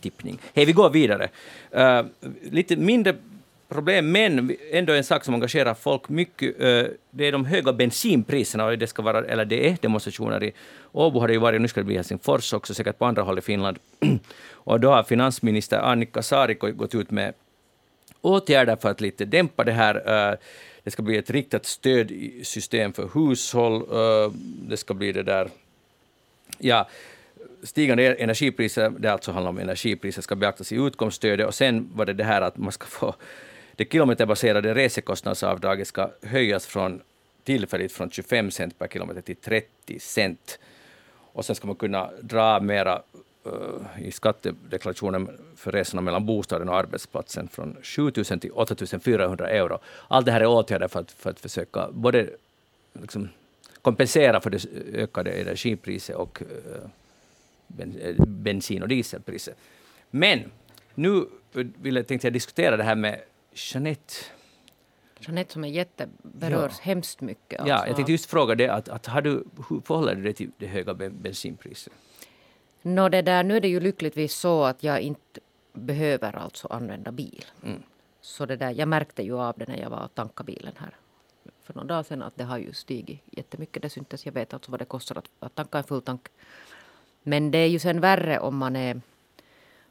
[0.00, 0.38] tippning.
[0.54, 1.28] Hej, vi går vidare.
[1.76, 2.06] Uh,
[2.50, 3.14] lite mindre
[3.70, 6.60] problem, men ändå en sak som engagerar folk mycket.
[6.60, 10.52] Eh, det är de höga bensinpriserna, och det ska vara, eller det är demonstrationer i
[10.92, 13.38] Åbo har det ju varit, nu ska det bli Helsingfors också, säkert på andra håll
[13.38, 13.78] i Finland.
[14.52, 17.34] Och då har finansminister Annika Saarikko gått ut med
[18.20, 19.94] åtgärder för att lite dämpa det här.
[19.94, 20.38] Eh,
[20.84, 23.86] det ska bli ett riktat stödsystem för hushåll.
[24.68, 25.48] Det ska bli det där,
[26.58, 26.88] ja,
[27.62, 31.46] stigande energipriser, det alltså handlar om energipriser, ska beaktas i utkomststödet.
[31.46, 33.14] Och sen var det det här att man ska få
[33.80, 37.02] det kilometerbaserade resekostnadsavdraget ska höjas från
[37.44, 40.58] tillfälligt från 25 cent per kilometer till 30 cent.
[41.32, 43.02] Och sen ska man kunna dra mera
[43.46, 49.48] uh, i skattedeklarationen för resorna mellan bostaden och arbetsplatsen från 7 000 till 8 400
[49.48, 49.78] euro.
[50.08, 52.30] Allt det här är åtgärder för att, för att försöka både
[52.92, 53.28] liksom,
[53.82, 56.88] kompensera för det ökade energipriset och uh,
[58.26, 59.54] bensin och dieselpriser.
[60.10, 60.50] Men
[60.94, 63.20] nu vill jag, tänkte jag diskutera det här med
[63.54, 64.14] Jeanette.
[65.18, 66.82] Jeanette som är jätte, berörs ja.
[66.82, 67.60] hemskt mycket.
[67.60, 67.74] Alltså.
[67.74, 70.50] Ja, jag tänkte just fråga dig, att, att har du, hur förhåller du dig till
[70.58, 71.92] det höga bensinpriset?
[72.82, 75.40] No, det där, nu är det ju lyckligtvis så att jag inte
[75.72, 77.44] behöver alltså använda bil.
[77.64, 77.82] Mm.
[78.20, 80.94] Så det där, jag märkte ju av det när jag var och tankade bilen här
[81.72, 83.82] för några dagar sedan att det har ju stigit jättemycket.
[83.82, 84.26] Det syntes.
[84.26, 86.28] Jag vet alltså vad det kostar att, att tanka en full tank.
[87.22, 89.00] Men det är ju sen värre om man är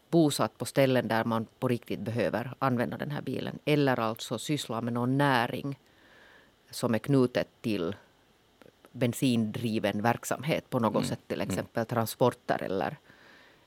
[0.10, 3.60] bosatt på ställen där man på riktigt behöver använda den här bilen.
[3.66, 5.80] Eller alltså syssla med någon näring
[6.72, 7.96] som är knutet till
[8.92, 11.08] bensindriven verksamhet på något mm.
[11.08, 11.20] sätt.
[11.28, 11.50] Till mm.
[11.50, 11.86] exempel mm.
[11.86, 12.98] transporter eller,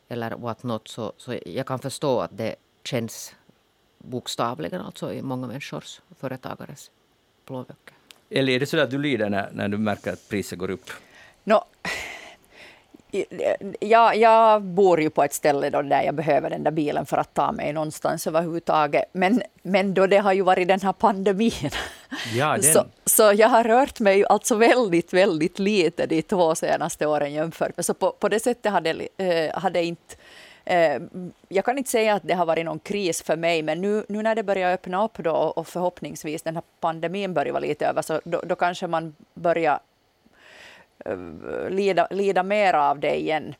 [0.08, 0.88] eller what not.
[0.88, 3.34] Så, så jag kan förstå att det känns
[3.98, 6.90] bokstavligen alltså i många människors företagares
[7.44, 7.94] plånböcker.
[8.30, 10.90] Eller är det så att du lider när, när du märker att priset går upp?
[11.44, 11.64] No,
[13.80, 17.16] jag, jag bor ju på ett ställe då där jag behöver den där bilen för
[17.16, 19.04] att ta mig någonstans överhuvudtaget.
[19.12, 21.70] Men, men då det har ju varit den här pandemin.
[22.34, 22.62] Ja, den.
[22.62, 27.76] Så, så jag har rört mig alltså väldigt, väldigt lite de två senaste åren jämfört
[27.76, 27.84] med.
[27.84, 30.14] Så på, på det sättet hade, eh, hade inte
[30.64, 31.02] eh,
[31.48, 34.22] jag kan inte säga att det har varit någon kris för mig, men nu, nu
[34.22, 38.02] när det börjar öppna upp då och förhoppningsvis den här pandemin börjar vara lite över,
[38.02, 39.80] så då, då kanske man börjar
[41.04, 43.54] Eh, lida, lida mer av det igen.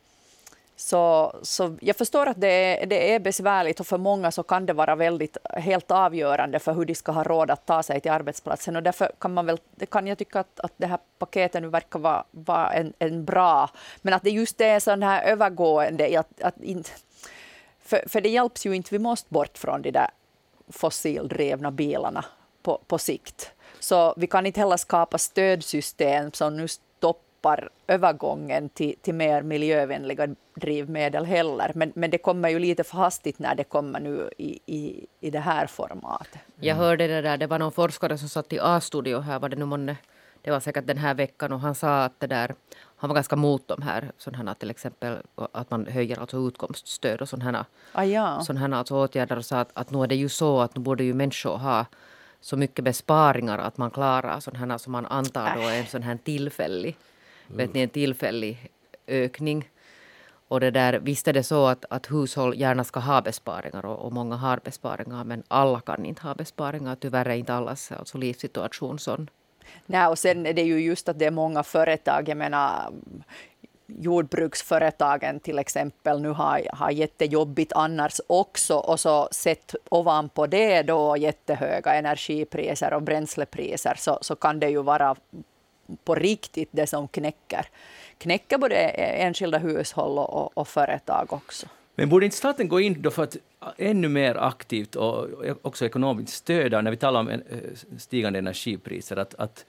[0.75, 4.65] Så, så jag förstår att det är, det är besvärligt och för många så kan
[4.65, 8.11] det vara väldigt helt avgörande för hur de ska ha råd att ta sig till
[8.11, 8.75] arbetsplatsen.
[8.75, 9.57] Och därför kan, man väl,
[9.89, 13.69] kan jag tycka att, att det här paketet nu verkar vara, vara en, en bra,
[14.01, 16.83] men att det just är sån här övergående, att, att in,
[17.83, 20.09] för, för det hjälps ju inte, vi måste bort från de där
[20.69, 22.25] fossildrivna bilarna
[22.63, 23.51] på, på sikt.
[23.79, 26.67] Så vi kan inte heller skapa stödsystem som nu
[27.43, 31.71] stoppar övergången till, till mer miljövänliga drivmedel heller.
[31.75, 35.29] Men, men det kommer ju lite för hastigt när det kommer nu i, i, i
[35.29, 36.41] det här formatet.
[36.59, 39.55] Jag hörde det där, det var någon forskare som satt i A-studio här, var det
[39.55, 39.97] nu månne,
[40.41, 42.55] det var säkert den här veckan och han sa att det där
[42.97, 47.29] han var ganska mot de här, sådana till exempel att man höjer alltså utkomststöd och
[47.29, 48.41] sådana ah, ja.
[48.41, 51.03] sådana alltså åtgärder och sa att, att nu är det ju så att nu borde
[51.03, 51.85] ju människor ha
[52.41, 56.17] så mycket besparingar att man klarar sådana som man antar då är en sån här
[56.23, 56.97] tillfällig
[57.47, 57.57] Mm.
[57.57, 58.71] vet ni, en tillfällig
[59.07, 59.69] ökning.
[60.47, 64.05] Och det där, visst är det så att, att hushåll gärna ska ha besparingar och,
[64.05, 66.95] och, många har besparingar men alla kan inte ha besparingar.
[66.95, 69.29] Tyvärr är inte allas alltså, livssituation sån.
[69.85, 72.91] Nej, och sen är det ju just att det är många företag, jag menar
[73.87, 81.17] jordbruksföretagen till exempel nu har, har jättejobbigt annars också och så sett ovanpå det då
[81.17, 85.15] jättehöga energipriser och bränslepriser så, så kan det ju vara
[86.03, 87.65] på riktigt det som knäcker,
[88.17, 91.67] knäcker både enskilda hushåll och, och företag också.
[91.95, 93.37] Men borde inte staten gå in då för att
[93.77, 95.27] ännu mer aktivt och
[95.61, 97.39] också ekonomiskt stödja, när vi talar om eh,
[97.97, 99.65] stigande energipriser, att, att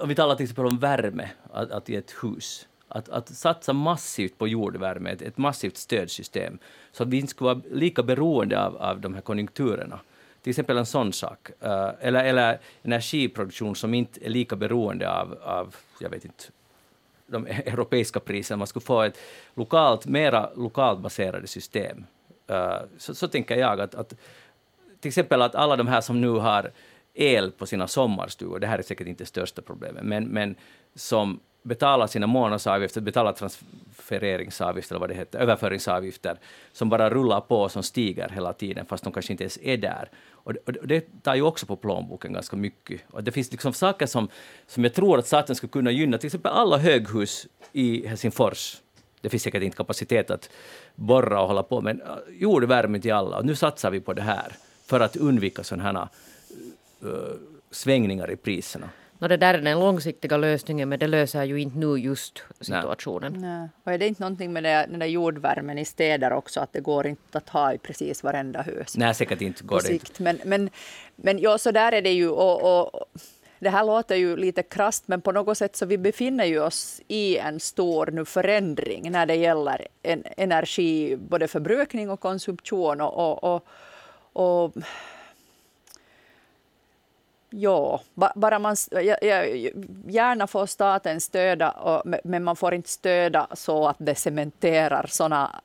[0.00, 3.72] om vi talar till exempel om värme att, att i ett hus, att, att satsa
[3.72, 6.58] massivt på jordvärme, ett, ett massivt stödsystem,
[6.92, 10.00] så att vi inte skulle vara lika beroende av, av de här konjunkturerna.
[10.42, 11.50] Till exempel en sån sak.
[11.60, 16.44] Eh, eller, eller energiproduktion som inte är lika beroende av, av jag vet inte,
[17.26, 18.58] de e-, europeiska priserna.
[18.58, 19.18] Man skulle få ett
[19.54, 22.04] lokalt, mera lokalt baserade system.
[22.46, 24.14] Eh, så, så tänker jag att, att
[25.00, 26.70] till exempel att alla de här som nu har
[27.14, 30.54] el på sina sommarstugor, det här är säkert inte det största problemet, men, men
[30.94, 36.38] som betala sina månadsavgifter, betala transfereringsavgifter, eller vad det heter, överföringsavgifter,
[36.72, 39.76] som bara rullar på och som stiger hela tiden, fast de kanske inte ens är
[39.76, 40.08] där.
[40.32, 43.00] Och det, och det tar ju också på plånboken ganska mycket.
[43.10, 44.28] Och det finns liksom saker som,
[44.66, 48.76] som jag tror att staten skulle kunna gynna, till exempel alla höghus i Helsingfors.
[49.20, 50.50] Det finns säkert inte kapacitet att
[50.94, 53.38] borra och hålla på, men eh, jordvärme till alla.
[53.38, 54.52] Och nu satsar vi på det här
[54.86, 56.08] för att undvika sådana här
[57.04, 57.34] uh,
[57.70, 58.88] svängningar i priserna.
[59.20, 63.32] No, det där är den långsiktiga lösningen men det löser ju inte nu just situationen.
[63.32, 63.58] Nej.
[63.58, 63.68] Nej.
[63.84, 66.80] Och är det inte någonting med det, den där jordvärmen i städer också att det
[66.80, 68.96] går inte att ha i precis varenda hus?
[68.96, 70.22] Nej, säkert inte går det inte.
[70.22, 70.70] Men, men,
[71.16, 72.28] men ja, så där är det ju.
[72.28, 73.04] Och, och,
[73.58, 77.00] det här låter ju lite krast men på något sätt så vi befinner ju oss
[77.08, 83.00] i en stor nu förändring när det gäller en, energi, både förbrukning och konsumtion.
[83.00, 83.66] och, och,
[84.32, 84.74] och
[87.50, 88.00] Ja,
[88.34, 88.76] bara man
[90.06, 95.60] gärna får staten stöda, men man får inte stöda så att det cementerar sådana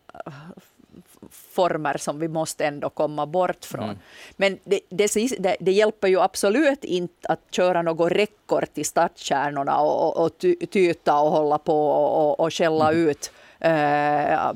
[1.29, 3.83] former som vi måste ändå komma bort från.
[3.83, 3.97] Mm.
[4.37, 10.17] Men det, det, det, hjälper ju absolut inte att köra något räckor till stadskärnorna och,
[10.17, 10.37] och, och
[10.69, 13.07] tyta och hålla på och, och skälla mm.
[13.07, 14.51] ut eh,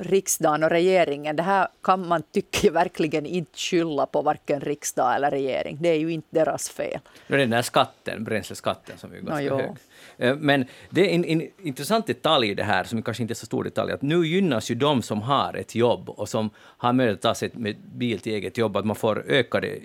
[0.00, 1.36] riksdagen och regeringen.
[1.36, 5.78] Det här kan man tycka verkligen inte skylla på varken riksdag eller regering.
[5.80, 7.00] Det är ju inte deras fel.
[7.28, 9.70] Det är den här skatten, bränsleskatten, som är ganska no, hög.
[10.18, 13.36] Eh, men det är en, en, intressant detalj i det här, som kanske inte är
[13.36, 16.92] så stor detalj, att nu gynnas ju de som har ett jobb och som har
[16.92, 19.80] möjlighet att ta sig med bil till eget jobb, att man får ökade eh,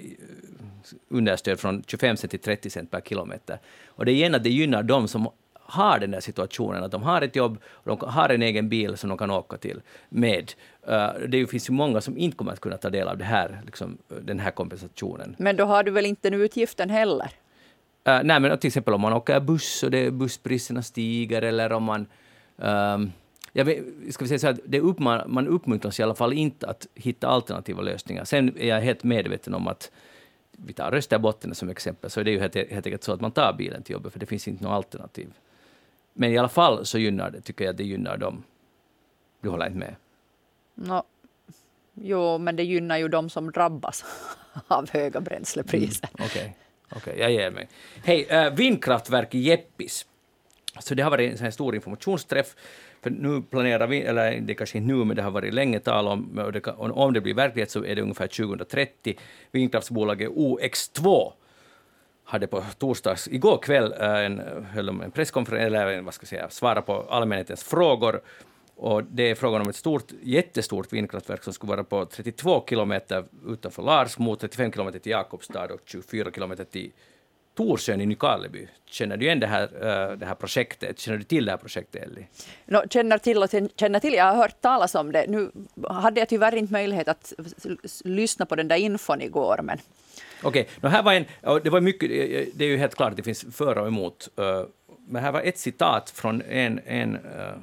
[1.09, 3.59] understöd från 25 cent till 30 cent per kilometer.
[3.87, 5.29] Och det är igen att det gynnar de som
[5.69, 8.97] har den där situationen, att de har ett jobb och de har en egen bil
[8.97, 10.53] som de kan åka till med.
[10.89, 13.61] Uh, det finns ju många som inte kommer att kunna ta del av det här,
[13.65, 15.35] liksom, den här kompensationen.
[15.39, 17.31] Men då har du väl inte den utgiften heller?
[18.07, 21.83] Uh, nej, men till exempel om man åker buss och det, busspriserna stiger eller om
[21.83, 22.07] man
[22.57, 23.11] um,
[23.53, 26.67] jag vet, ska vi säga så här, det uppman, man uppmuntras i alla fall inte
[26.67, 28.25] att hitta alternativa lösningar.
[28.25, 29.91] Sen är jag helt medveten om att
[30.51, 33.31] vi tar Österbotten som exempel, så är det ju helt, helt enkelt så att man
[33.31, 35.29] tar bilen till jobbet, för det finns inte något alternativ.
[36.13, 38.43] Men i alla fall så gynnar det, tycker jag, det gynnar dem.
[39.41, 39.95] Du håller inte med?
[40.75, 41.03] No,
[41.93, 44.05] jo, men det gynnar ju de som drabbas
[44.67, 46.09] av höga bränslepriser.
[46.17, 46.55] Mm, Okej,
[46.89, 46.97] okay.
[46.97, 47.19] okay.
[47.19, 47.67] jag ger mig.
[48.03, 50.05] Hej, äh, vindkraftverk i Jeppis.
[50.79, 52.55] Så det har varit en stor informationsträff.
[53.01, 56.07] För nu planerar vi, eller det kanske inte nu, men det har varit länge tal
[56.07, 59.15] om, och det, om det blir verklighet så är det ungefär 2030.
[59.51, 61.31] Vindkraftsbolaget OX2
[62.29, 64.41] hade på torsdags, igår kväll, eh, en,
[64.73, 68.21] höll en presskonferens, eller eh, vad ska jag säga, svara på allmänhetens frågor.
[68.75, 73.25] Och det är frågan om ett stort, jättestort vindkraftverk som skulle vara på 32 kilometer
[73.47, 76.91] utanför Larsmo, 35 kilometer till Jakobstad och 24 kilometer till
[77.55, 78.67] Torsön i Nykarleby.
[78.85, 80.99] Känner du igen det här, eh, det här projektet?
[80.99, 82.27] Känner du till det här projektet, Elli?
[82.65, 84.13] No, känner till och känner till.
[84.13, 85.25] Jag har hört talas om det.
[85.27, 85.51] Nu
[85.89, 87.33] hade jag tyvärr inte möjlighet att
[88.03, 89.79] lyssna på den där infon igår, men
[90.43, 90.89] Okej, okay.
[90.89, 91.25] här var en,
[91.63, 93.87] det var mycket, eh, eh, det är ju helt klart att det finns för och
[93.87, 94.29] emot.
[94.37, 94.63] Eh,
[95.07, 97.17] men här var ett citat från en, en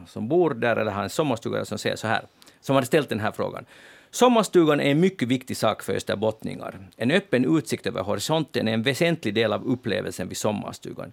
[0.07, 2.23] som bor där, eller har en sommarstuga, som säger så här,
[2.61, 3.65] som hade ställt den här frågan.
[4.11, 6.79] Sommarstugan är en mycket viktig sak för österbottningar.
[6.97, 11.13] En öppen utsikt över horisonten är en väsentlig del av upplevelsen vid sommarstugan.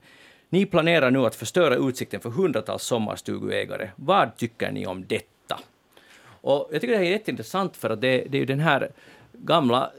[0.49, 3.89] Ni planerar nu att förstöra utsikten för hundratals sommarstuguägare.
[3.95, 5.59] Vad tycker ni om detta?
[6.25, 8.91] Och jag tycker det här är jätteintressant för att det, det är ju den här
[9.33, 9.91] gamla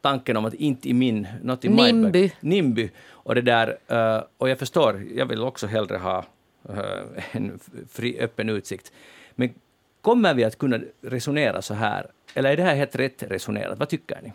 [0.00, 2.22] tanken om att inte i min, not in Nimby.
[2.22, 2.90] My Nimby.
[3.08, 6.24] Och det där, uh, och jag förstår, jag vill också hellre ha
[6.70, 6.78] uh,
[7.32, 7.58] en
[7.90, 8.92] fri, öppen utsikt.
[9.34, 9.54] Men
[10.00, 12.06] kommer vi att kunna resonera så här?
[12.34, 13.78] Eller är det här helt rätt resonerat?
[13.78, 14.32] Vad tycker ni?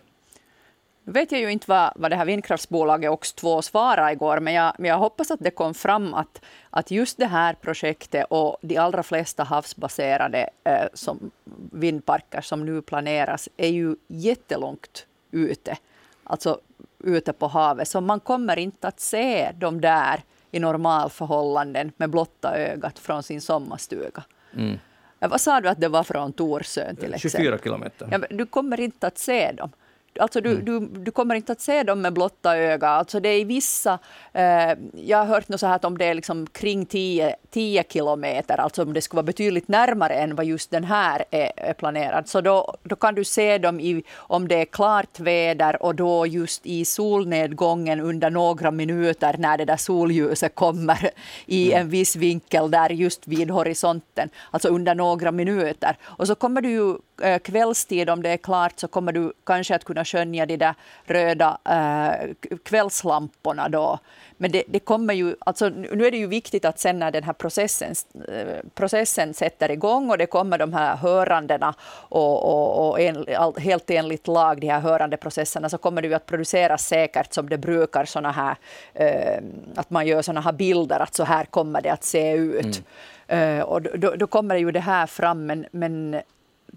[1.04, 4.74] Nu vet jag ju inte vad, vad det här vindkraftsbolaget OX2 svarade igår, men jag,
[4.78, 8.78] men jag hoppas att det kom fram att, att just det här projektet och de
[8.78, 11.32] allra flesta havsbaserade eh, som
[11.72, 15.78] vindparker som nu planeras är ju jättelångt ute,
[16.24, 16.60] alltså
[17.00, 17.88] ute på havet.
[17.88, 23.42] Så man kommer inte att se dem där i normalförhållanden med blotta ögat från sin
[23.42, 24.24] sommarstuga.
[24.54, 24.80] Mm.
[25.20, 27.42] Vad sa du att det var från Torsön till exempel?
[27.42, 28.08] 24 kilometer.
[28.12, 29.70] Ja, du kommer inte att se dem.
[30.20, 30.66] Alltså du, mm.
[30.66, 32.88] du, du kommer inte att se dem med blotta öga.
[32.88, 34.00] Alltså det är vissa,
[34.34, 37.84] eh, jag har hört något så här att om det är liksom kring 10, 10
[37.90, 41.74] kilometer, alltså om det skulle vara betydligt närmare än vad just den här är, är
[41.74, 45.96] planerad, så då, då kan du se dem i, om det är klart väder och
[45.96, 51.10] då just i solnedgången under några minuter när det där solljuset kommer
[51.46, 51.82] i mm.
[51.82, 55.98] en viss vinkel där just vid horisonten, alltså under några minuter.
[56.04, 59.76] Och så kommer du ju eh, kvällstid, om det är klart, så kommer du kanske
[59.76, 64.00] att kunna skönja de där röda äh, kvällslamporna då.
[64.38, 67.24] Men det, det, kommer ju, alltså, nu är det ju viktigt att sen när den
[67.24, 67.94] här processen,
[68.28, 71.74] äh, processen sätter igång och det kommer de här hörandena
[72.10, 73.26] och, och, och en,
[73.58, 77.58] helt enligt lag, de här hörandeprocesserna, så kommer det ju att produceras säkert som det
[77.58, 78.56] brukar såna här,
[78.94, 79.44] äh,
[79.76, 82.66] att man gör såna här bilder, att så här kommer det att se ut.
[82.66, 82.86] Mm.
[83.32, 86.22] Uh, och då, då, kommer ju det här fram, men, men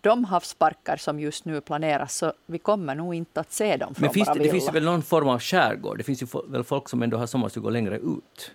[0.03, 4.03] de havsparker som just nu planeras så vi kommer nog inte att se dem från
[4.03, 5.99] Men finns det, det, finns väl någon form av skärgård?
[5.99, 8.51] Det finns ju väl folk som ändå har sommarstugor längre ut?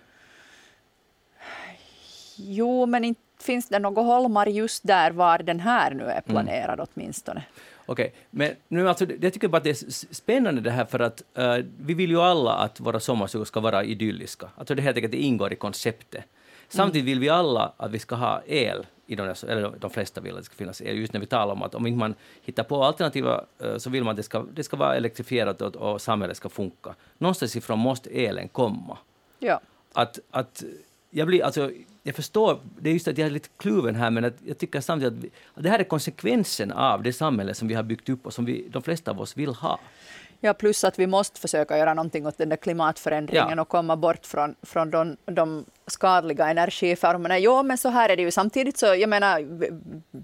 [2.36, 6.22] Jo, men inte finns det några holmar just där var den här nu är mm.
[6.26, 6.86] planerad mm.
[6.94, 7.44] åtminstone.
[7.86, 8.20] Okej, okay.
[8.30, 11.64] men nu alltså, jag tycker bara att det är spännande det här för att uh,
[11.78, 14.48] vi vill ju alla att våra sommarstugor ska vara idylliska.
[14.56, 16.24] Alltså det helt enkelt det ingår i konceptet.
[16.68, 20.32] Samtidigt vill vi alla att vi ska ha el, i de, eller de flesta vill
[20.32, 22.64] att det ska finnas el, just när vi talar om att om inte man hittar
[22.64, 26.00] på alternativa uh, så vill man att det ska, det ska vara elektrifierat och, och
[26.00, 26.94] samhället ska funka.
[27.18, 28.98] Någonstans ifrån måste elen komma.
[29.38, 29.60] Ja.
[29.92, 30.64] Att, att
[31.10, 31.70] jag blir, alltså,
[32.02, 34.80] jag förstår, det är just att jag är lite kluven här, men att jag tycker
[34.80, 38.08] samtidigt att, vi, att det här är konsekvensen av det samhälle som vi har byggt
[38.08, 39.78] upp och som vi, de flesta av oss vill ha.
[40.40, 43.62] Ja, plus att vi måste försöka göra någonting åt den där klimatförändringen ja.
[43.62, 47.38] och komma bort från, från de, de skadliga energiformerna.
[47.38, 48.30] Jo, men så här är det ju.
[48.30, 49.44] Samtidigt så, jag menar,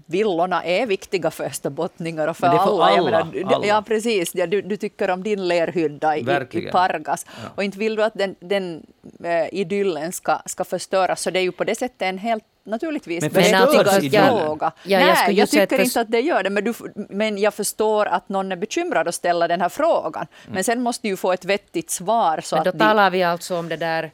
[0.05, 2.85] villorna är viktiga för österbottningar och för, för alla.
[2.85, 3.65] alla, jag menar, alla.
[3.65, 4.35] Ja, precis.
[4.35, 6.21] Ja, du, du tycker om din lerhydda i,
[6.51, 7.25] i Pargas.
[7.27, 7.49] Ja.
[7.55, 8.85] Och inte vill du att den, den
[9.23, 11.21] äh, idyllen ska, ska förstöras.
[11.21, 14.71] Så det är ju på det sättet en helt naturligtvis men berättigad fråga.
[14.83, 16.73] Ja, Nej, jag, jag tycker inte att det gör det, men, du,
[17.09, 20.27] men jag förstår att någon är bekymrad att ställa den här frågan.
[20.43, 20.53] Mm.
[20.53, 22.41] Men sen måste du få ett vettigt svar.
[22.43, 24.11] Så men då att talar vi alltså om det där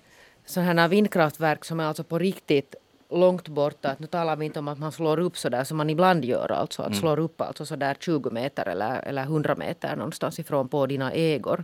[0.47, 2.75] sådana vindkraftverk som är alltså på riktigt
[3.09, 3.89] långt borta.
[3.89, 6.25] Att nu talar vi inte om att man slår upp så där som man ibland
[6.25, 6.99] gör, alltså att mm.
[6.99, 11.11] slår upp alltså så där 20 meter eller, eller 100 meter någonstans ifrån på dina
[11.11, 11.63] ägor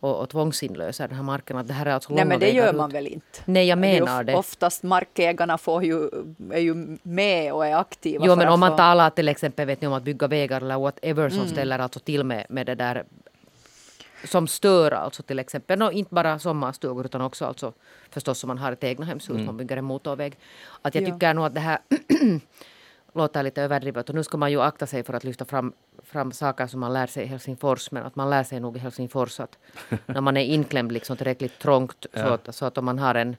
[0.00, 1.56] och, och tvångsinlösa den här marken.
[1.56, 2.76] Att det här är alltså Nej, men det gör ut.
[2.76, 3.38] man väl inte?
[3.44, 4.34] Nej, jag menar det.
[4.34, 6.08] Oftast markägarna får ju,
[6.52, 8.26] är ju med och är aktiva.
[8.26, 8.76] Jo, men om man få...
[8.76, 11.50] talar till exempel vet ni, om att bygga vägar eller whatever som mm.
[11.50, 13.04] ställer alltså till med, med det där
[14.24, 17.72] som stör alltså till exempel, no, inte bara sommarstugor utan också alltså
[18.10, 19.46] förstås om man har ett egnahemshus, mm.
[19.46, 20.38] man bygger en motorväg.
[20.82, 21.32] Att jag tycker ja.
[21.32, 21.78] nog att det här
[23.12, 26.32] låter lite överdrivet och nu ska man ju akta sig för att lyfta fram, fram
[26.32, 29.40] saker som man lär sig i Helsingfors men att man lär sig nog i Helsingfors
[29.40, 29.58] att
[30.06, 32.22] när man är inklämd liksom tillräckligt trångt ja.
[32.22, 33.36] så, att, så att om man har en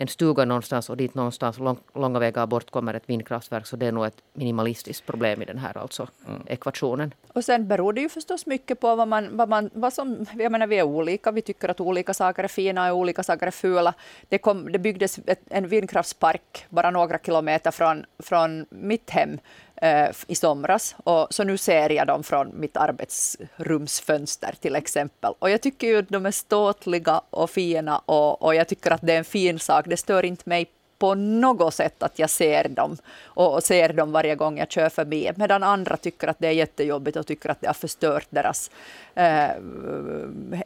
[0.00, 3.66] en stuga någonstans och dit någonstans lång, långa vägar bort kommer ett vindkraftverk.
[3.66, 6.42] Så det är nog ett minimalistiskt problem i den här alltså, mm.
[6.46, 7.14] ekvationen.
[7.32, 10.52] Och sen beror det ju förstås mycket på vad man, vad man vad som, jag
[10.52, 13.50] menar vi är olika, vi tycker att olika saker är fina och olika saker är
[13.50, 13.94] fula.
[14.28, 19.38] Det, kom, det byggdes ett, en vindkraftspark bara några kilometer från, från mitt hem
[19.82, 20.94] Eh, i somras.
[21.04, 25.32] Och, så nu ser jag dem från mitt arbetsrumsfönster till exempel.
[25.38, 29.00] Och jag tycker ju att de är ståtliga och fina och, och jag tycker att
[29.02, 29.84] det är en fin sak.
[29.88, 30.66] Det stör inte mig
[31.00, 35.30] på något sätt att jag ser dem och ser dem varje gång jag kör förbi.
[35.36, 38.70] Medan andra tycker att det är jättejobbigt och tycker att det har förstört deras
[39.14, 39.50] eh,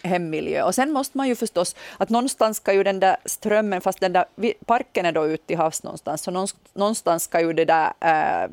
[0.03, 0.63] hemmiljö.
[0.63, 4.13] Och sen måste man ju förstås, att någonstans ska ju den där strömmen, fast den
[4.13, 4.25] där
[4.65, 8.51] parken är då ute i havs någonstans, så någonstans ska ju det där eh,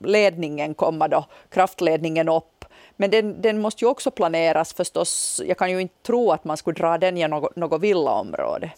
[0.00, 2.64] ledningen komma då, kraftledningen upp
[3.00, 5.40] men den, den, måste ju också planeras förstås.
[5.46, 8.70] Jag kan ju inte tro att man skulle dra den genom något, något villaområde.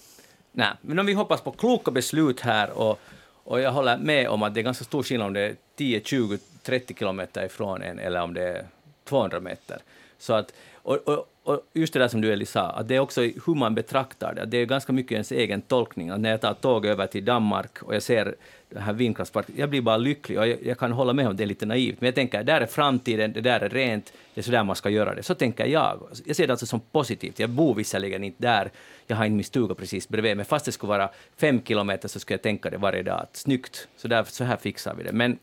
[0.53, 3.01] Nej, men om vi hoppas på kloka beslut här och,
[3.45, 6.01] och jag håller med om att det är ganska stor skillnad om det är 10,
[6.05, 8.67] 20, 30 kilometer ifrån en eller om det är
[9.05, 9.79] 200 meter.
[10.19, 13.01] Så att, och, och, och just det där som du Eli sa, att det är
[13.01, 14.45] också hur man betraktar det.
[14.45, 16.11] Det är ganska mycket ens egen tolkning.
[16.11, 18.35] Att när jag tar tåg över till Danmark och jag ser
[18.69, 21.45] den här vindkraftsparken, jag blir bara lycklig och jag, jag, kan hålla med om det
[21.45, 24.43] är lite naivt, men jag tänker där är framtiden, det där är rent, det är
[24.43, 25.23] så där man ska göra det.
[25.23, 26.01] Så tänker jag.
[26.25, 27.39] Jag ser det alltså som positivt.
[27.39, 28.71] Jag bor visserligen inte där,
[29.07, 32.21] jag har inte min stuga precis bredvid, men fast det skulle vara fem kilometer så
[32.21, 35.13] skulle jag tänka det varje dag, att snyggt, så, där, så här fixar vi det.
[35.13, 35.39] Men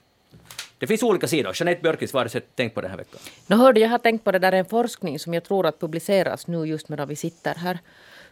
[0.79, 1.53] det finns olika sidor.
[1.55, 3.19] Jeanette Björkis, vad har du tänkt på den här veckan?
[3.47, 6.47] No, hörde, jag har tänkt på det där en forskning som jag tror att publiceras
[6.47, 7.79] nu just medan vi sitter här.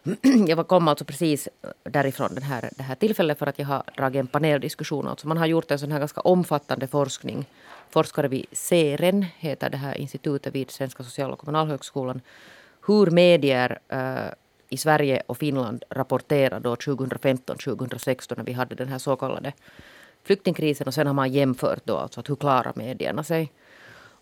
[0.46, 1.48] jag kom alltså precis
[1.82, 5.08] därifrån den här, det här tillfället för att jag har dragit en paneldiskussion.
[5.08, 7.46] Alltså man har gjort en sån här ganska omfattande forskning.
[7.90, 12.20] Forskare vid CERN, heter det här institutet vid Svenska social och kommunalhögskolan.
[12.86, 14.32] Hur medier uh,
[14.68, 19.52] i Sverige och Finland rapporterade då 2015-2016 när vi hade den här så kallade
[20.26, 23.52] flyktingkrisen och sen har man jämfört då alltså att hur klarar medierna sig.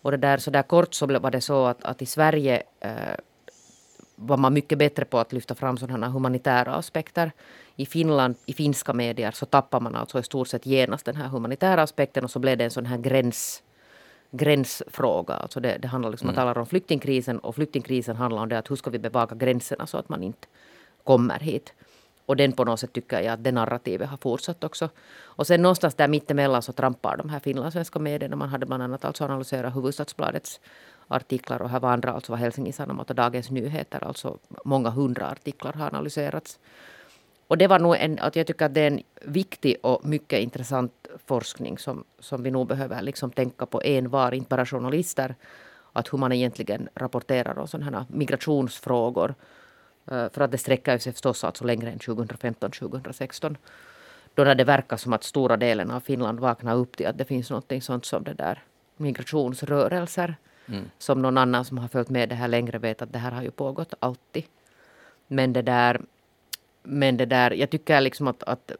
[0.05, 3.15] Och det där, så där kort så var det så att, att i Sverige eh,
[4.15, 7.31] var man mycket bättre på att lyfta fram sådana humanitära aspekter.
[7.75, 11.27] I Finland, i finska medier, så tappar man alltså i stort sett genast den här
[11.27, 13.63] humanitära aspekten och så blev det en sån här gräns,
[14.31, 15.33] gränsfråga.
[15.33, 16.35] Alltså det, det handlar liksom, mm.
[16.35, 19.87] man talar om flyktingkrisen och flyktingkrisen handlar om det att hur ska vi bevaka gränserna
[19.87, 20.47] så att man inte
[21.03, 21.73] kommer hit.
[22.25, 24.89] Och den på något sätt tycker jag att det narrativet har fortsatt också.
[25.23, 28.35] Och sen någonstans där mittemellan så trampar de här finlandssvenska medierna.
[28.35, 30.59] Man hade bland annat alltså analyserat Hufvudstadsbladets
[31.07, 34.03] artiklar och här var andra, alltså var Helsingin Sanomat och Dagens Nyheter.
[34.03, 36.59] Alltså många hundra artiklar har analyserats.
[37.47, 40.39] och det var nog en, att jag tycker att det är en viktig och mycket
[40.39, 45.35] intressant forskning som, som vi nog behöver liksom tänka på en var, inte bara journalister,
[45.93, 49.35] att hur man egentligen rapporterar om sådana här migrationsfrågor.
[50.11, 53.55] Eh, för att det sträcker sig förstås alltså längre än 2015-2016.
[54.33, 57.25] Då när det verkar som att stora delen av Finland vaknar upp till att det
[57.25, 58.63] finns något sånt som det där
[58.97, 60.35] migrationsrörelser.
[60.67, 60.85] Mm.
[60.97, 63.43] Som någon annan som har följt med det här längre vet att det här har
[63.43, 64.43] ju pågått alltid.
[65.27, 66.01] Men det där,
[66.83, 68.71] men det där jag tycker liksom att, att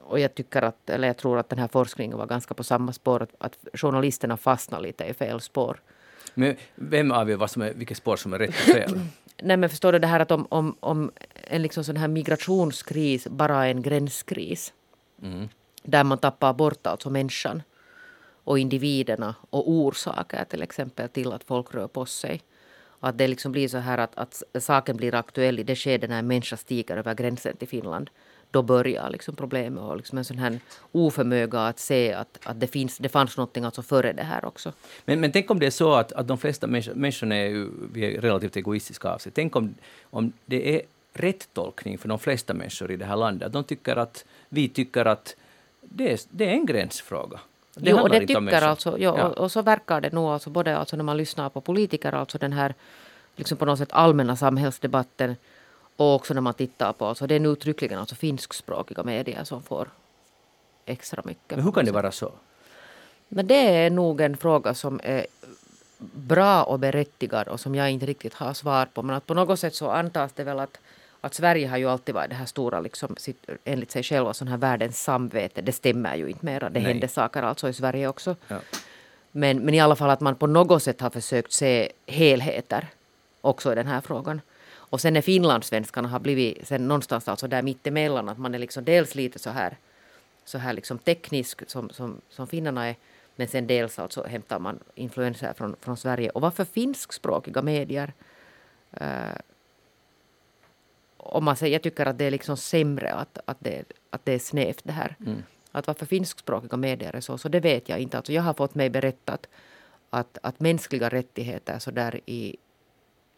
[0.00, 2.92] och jag tycker att, eller jag tror att den här forskningen var ganska på samma
[2.92, 5.80] spår, att, att journalisterna fastnar lite i fel spår.
[6.34, 9.00] Men vem avgör vad som är, vilket spår som är rätt och fel?
[9.42, 13.26] Nej men förstår du det här att om, om, om en liksom sån här migrationskris
[13.28, 14.72] bara är en gränskris.
[15.22, 15.48] Mm.
[15.82, 17.62] Där man tappar bort alltså människan
[18.44, 22.42] och individerna och orsaker till exempel till att folk rör på sig.
[23.00, 26.18] Att det liksom blir så här att, att saken blir aktuell i det skede när
[26.18, 28.10] en människa stiger över gränsen till Finland
[28.54, 30.58] då börjar liksom problemet och liksom en sån här
[30.92, 34.72] oförmåga att se att, att det, finns, det fanns någonting alltså före det här också.
[35.04, 38.16] Men, men tänk om det är så att, att de flesta människor, är, ju, vi
[38.16, 39.32] är relativt egoistiska av sig.
[39.32, 39.74] Tänk om,
[40.10, 40.82] om det är
[41.12, 43.46] rätt tolkning för de flesta människor i det här landet.
[43.46, 45.36] Att de tycker att, vi tycker att
[45.80, 47.40] det är, det är en gränsfråga.
[47.74, 49.28] Det jo, och det tycker alltså, jo, ja.
[49.28, 52.38] och, och, så verkar det nog alltså både alltså när man lyssnar på politiker, alltså
[52.38, 52.74] den här
[53.36, 55.36] liksom på något sätt allmänna samhällsdebatten
[55.96, 59.62] och också när man tittar på, alltså det är nu uttryckligen alltså finskspråkiga medier som
[59.62, 59.88] får
[60.86, 61.56] extra mycket.
[61.56, 62.32] Men hur kan det vara så?
[63.28, 65.26] Men det är nog en fråga som är
[65.98, 69.02] bra och berättigad och som jag inte riktigt har svar på.
[69.02, 70.78] Men att på något sätt så antas det väl att,
[71.20, 73.16] att Sverige har ju alltid varit det här stora, liksom,
[73.64, 75.62] enligt sig själva, sån här världens samvete.
[75.62, 76.70] Det stämmer ju inte mera.
[76.70, 76.92] Det Nej.
[76.92, 78.36] händer saker alltså i Sverige också.
[78.48, 78.58] Ja.
[79.32, 82.88] Men, men i alla fall att man på något sätt har försökt se helheter
[83.40, 84.40] också i den här frågan.
[84.94, 88.84] Och sen är finlandssvenskarna har blivit sen någonstans alltså där mittemellan att man är liksom
[88.84, 89.76] dels lite så här
[90.44, 92.96] så här liksom teknisk som, som, som finnarna är
[93.36, 96.30] men sen dels alltså hämtar man influenser från, från Sverige.
[96.30, 98.12] Och varför finskspråkiga medier?
[99.00, 99.36] Uh,
[101.16, 104.32] om man säger, jag tycker att det är liksom sämre att, att, det, att det
[104.32, 105.16] är snävt det här.
[105.26, 105.42] Mm.
[105.72, 108.16] Att varför finskspråkiga medier är så, så det vet jag inte.
[108.16, 109.46] Alltså jag har fått mig berättat
[110.10, 112.56] att, att mänskliga rättigheter så där i,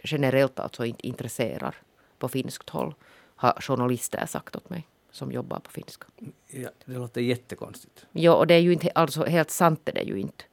[0.04, 1.74] generellt alltså inte intresserar
[2.18, 2.94] på finskt håll,
[3.36, 6.06] har journalister sagt åt mig som jobbar på finska.
[6.46, 8.06] Ja, det låter jättekonstigt.
[8.12, 10.44] Ja, och det är ju inte alltså helt sant är det ju inte.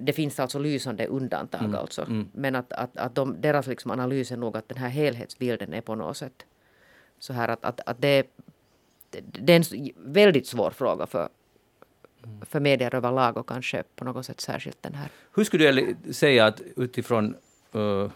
[0.00, 1.74] Det finns alltså lysande undantag mm.
[1.74, 2.02] alltså.
[2.02, 2.28] Mm.
[2.32, 5.80] Men att, att, att de, deras liksom analys är nog att den här helhetsbilden är
[5.80, 6.46] på något sätt
[7.18, 8.26] så här att, att, att det,
[9.10, 11.28] det är en väldigt svår fråga för,
[12.42, 15.08] för medier överlag och kanske på något sätt särskilt den här.
[15.34, 17.36] Hur skulle du säga att utifrån
[17.74, 18.10] uh,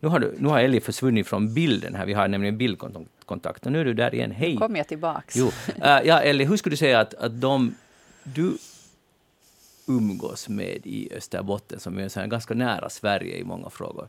[0.00, 3.72] nu har, du, nu har Ellie försvunnit från bilden här, vi har nämligen bildkontakt och
[3.72, 4.30] nu är du där igen.
[4.30, 4.56] Hej!
[4.56, 5.36] Kom jag tillbaks.
[5.36, 5.46] Jo.
[5.46, 5.52] Uh,
[6.04, 7.74] ja, Ellie, hur skulle du säga att, att de
[8.22, 8.58] du
[9.86, 14.08] umgås med i Österbotten, som är ganska nära Sverige i många frågor,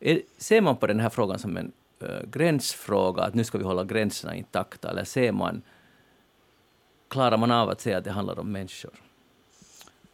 [0.00, 1.72] är, ser man på den här frågan som en
[2.02, 5.62] uh, gränsfråga, att nu ska vi hålla gränserna intakta, eller ser man,
[7.08, 8.92] klarar man av att säga att det handlar om människor?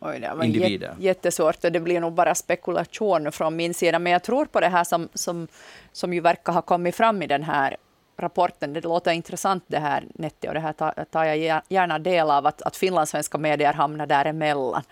[0.00, 0.94] Oj, det var individer.
[0.98, 3.98] jättesvårt och det blir nog bara spekulation från min sida.
[3.98, 5.48] Men jag tror på det här som, som,
[5.92, 7.76] som ju verkar ha kommit fram i den här
[8.16, 8.72] rapporten.
[8.72, 12.62] Det låter intressant det här Netti och det här tar jag gärna del av att,
[12.62, 14.82] att finlandssvenska medier hamnar däremellan.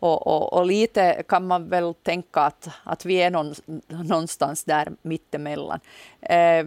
[0.00, 3.54] Och, och, och lite kan man väl tänka att, att vi är någon,
[3.86, 5.80] någonstans där mittemellan.
[6.20, 6.66] Eh,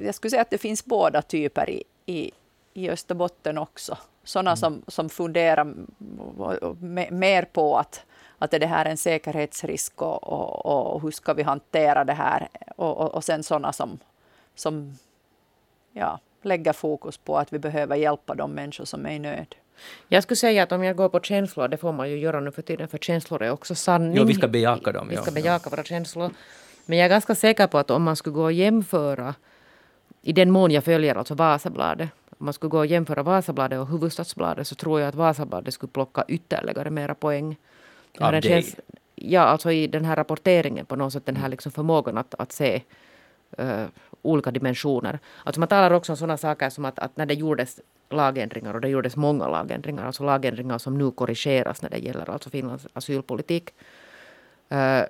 [0.00, 2.30] jag skulle säga att det finns båda typer i, i,
[2.74, 4.56] i Österbotten också sådana mm.
[4.56, 5.74] som, som funderar
[7.10, 8.04] mer på att,
[8.38, 12.48] att är det här en säkerhetsrisk och, och, och hur ska vi hantera det här?
[12.76, 13.98] Och, och, och sen sådana som,
[14.54, 14.98] som
[15.92, 19.54] ja, lägger fokus på att vi behöver hjälpa de människor som är i nöd.
[20.08, 22.50] Jag skulle säga att om jag går på känslor, det får man ju göra nu
[22.50, 24.16] för tiden, för känslor är också sanning.
[24.16, 25.08] Jo, vi ska bejaka dem.
[25.08, 26.30] Vi ska bejaka våra känslor.
[26.86, 29.34] Men jag är ganska säker på att om man skulle gå och jämföra,
[30.22, 32.08] i den mån jag följer alltså Vasabladet,
[32.42, 35.92] om man skulle gå och jämföra Vasabladet och Hufvudstadsbladet så tror jag att Vasabladet skulle
[35.92, 37.56] plocka ytterligare mera poäng.
[38.20, 38.42] Av dig?
[38.42, 38.76] Känns,
[39.14, 42.52] ja, alltså i den här rapporteringen på något sätt, den här liksom förmågan att, att
[42.52, 42.82] se
[43.60, 43.84] uh,
[44.22, 45.18] olika dimensioner.
[45.44, 47.80] Alltså man talar också om sådana saker som att, att när det gjordes
[48.10, 52.50] lagändringar och det gjordes många lagändringar, alltså lagändringar som nu korrigeras när det gäller alltså
[52.50, 53.70] Finlands asylpolitik.
[54.72, 55.02] Uh,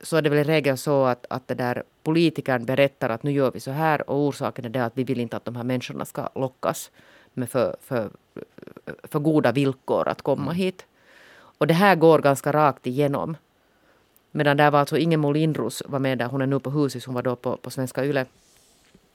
[0.00, 3.32] så är det väl i regel så att, att det där politikern berättar att nu
[3.32, 5.64] gör vi så här och orsaken är det att vi vill inte att de här
[5.64, 6.90] människorna ska lockas
[7.32, 8.10] med för, för,
[9.02, 10.54] för goda villkor att komma mm.
[10.54, 10.86] hit.
[11.58, 13.36] Och det här går ganska rakt igenom.
[14.30, 17.14] Medan där var alltså Ingemar Lindros var med där, hon är nu på Husis, hon
[17.14, 18.26] var då på, på Svenska Yle.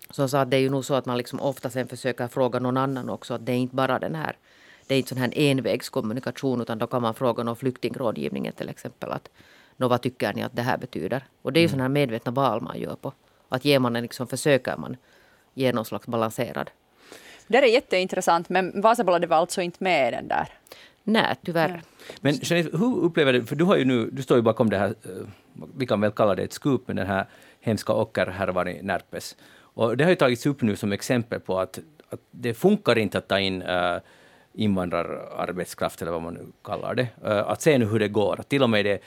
[0.10, 2.60] som sa att det är ju nog så att man liksom ofta sen försöker fråga
[2.60, 3.34] någon annan också.
[3.34, 4.38] Att det är inte bara den här
[4.88, 9.12] det är inte sån här envägskommunikation utan då kan man fråga någon flyktingrådgivningen till exempel.
[9.12, 9.30] att
[9.78, 11.24] vad tycker ni att det här betyder?
[11.42, 11.72] Och det är ju mm.
[11.72, 13.14] sådana här medvetna val man gör på.
[13.50, 14.98] Att ger man en liksom, försöker man
[15.54, 16.70] ge någon slags balanserad.
[17.48, 20.48] Det är jätteintressant men Vasabladet var alltså inte med i den där?
[21.04, 21.70] Nej, tyvärr.
[21.70, 22.16] Ja.
[22.22, 24.78] Men Jeanette, hur upplever du, för du har ju nu, du står ju bakom det
[24.78, 25.28] här, eh,
[25.78, 27.26] vi kan väl kalla det ett scoop med den här
[27.60, 29.36] hemska ockerhärvan i Närpes.
[29.76, 33.18] Och det har ju tagits upp nu som exempel på att, att det funkar inte
[33.18, 33.98] att ta in uh,
[34.54, 37.08] invandrararbetskraft, eller vad man nu kallar det.
[37.26, 38.44] Uh, att se nu hur det går.
[38.48, 39.00] Till och med det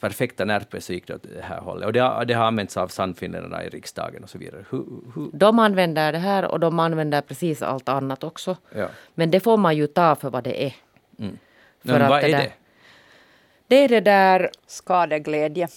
[0.00, 1.86] perfekta Närpes så gick det åt det här hållet.
[1.86, 4.64] Och det har, det har använts av Sannfinländarna i riksdagen och så vidare.
[4.70, 4.84] Hur,
[5.14, 5.30] hur?
[5.32, 8.56] De använder det här och de använder precis allt annat också.
[8.74, 8.88] Ja.
[9.14, 10.74] Men det får man ju ta för vad det är.
[11.18, 11.38] Mm.
[11.82, 12.52] Men vad är det?
[13.68, 14.50] Det är det där...
[14.66, 15.68] Skadeglädje.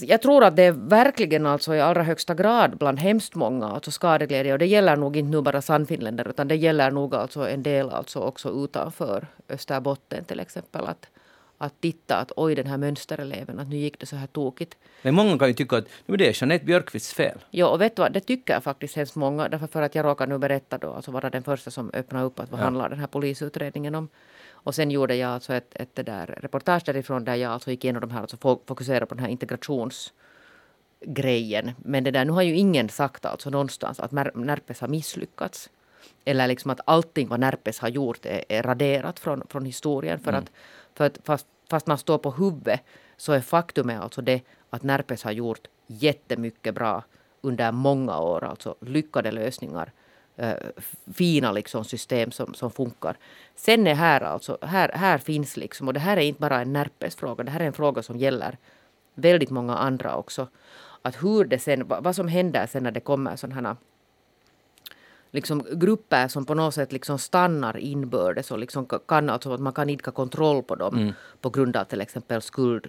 [0.00, 3.90] Jag tror att det är verkligen alltså i allra högsta grad bland hemskt många alltså
[3.90, 4.52] skadeglädje.
[4.52, 7.90] Och det gäller nog inte nu bara Sannfinländare utan det gäller nog alltså en del
[7.90, 10.84] alltså också utanför Österbotten till exempel.
[10.84, 11.06] Att,
[11.58, 14.76] att titta att oj den här mönstereleven, att nu gick det så här tokigt.
[15.02, 17.44] Men många kan ju tycka att nu det är Jeanette Björkqvists fel.
[17.50, 19.48] Ja, och vet du vad, det tycker faktiskt hemskt många.
[19.48, 22.40] Därför för att jag råkar nu berätta då, alltså vara den första som öppnar upp
[22.40, 22.64] att vad ja.
[22.64, 24.08] handlar den här polisutredningen om.
[24.66, 27.84] Och sen gjorde jag alltså ett, ett det där reportage därifrån där jag alltså gick
[27.84, 28.36] igenom de här, alltså
[28.66, 31.70] fokuserade på den här integrationsgrejen.
[31.78, 35.70] Men det där, nu har ju ingen sagt alltså någonstans att Närpes har misslyckats.
[36.24, 40.20] Eller liksom att allting vad Närpes har gjort är, är raderat från, från historien.
[40.20, 40.42] För mm.
[40.42, 40.50] att,
[40.96, 42.80] för att fast, fast man står på huvudet
[43.16, 44.40] så är faktumet alltså det
[44.70, 47.02] att Närpes har gjort jättemycket bra
[47.40, 49.92] under många år, alltså lyckade lösningar
[50.36, 50.54] äh,
[51.14, 53.16] fina liksom system som, som funkar.
[53.54, 56.72] Sen är här alltså, här, här finns liksom, och det här är inte bara en
[56.72, 58.58] Närpes-fråga, det här är en fråga som gäller
[59.14, 60.48] väldigt många andra också.
[61.02, 63.76] Att hur det sen, vad som händer sen när det kommer sådana här
[65.36, 69.72] liksom grupper som på något sätt liksom stannar inbördes och liksom kan, alltså att man
[69.72, 71.12] kan idka kontroll på dem mm.
[71.40, 72.86] på grund av till exempel skuld,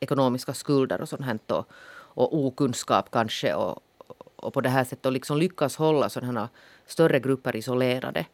[0.00, 1.66] ekonomiska skulder och sånt här och,
[2.16, 3.82] och okunskap kanske och,
[4.36, 6.48] och på det här sättet och liksom lyckas hålla sådana
[6.86, 8.26] större grupper isolerade.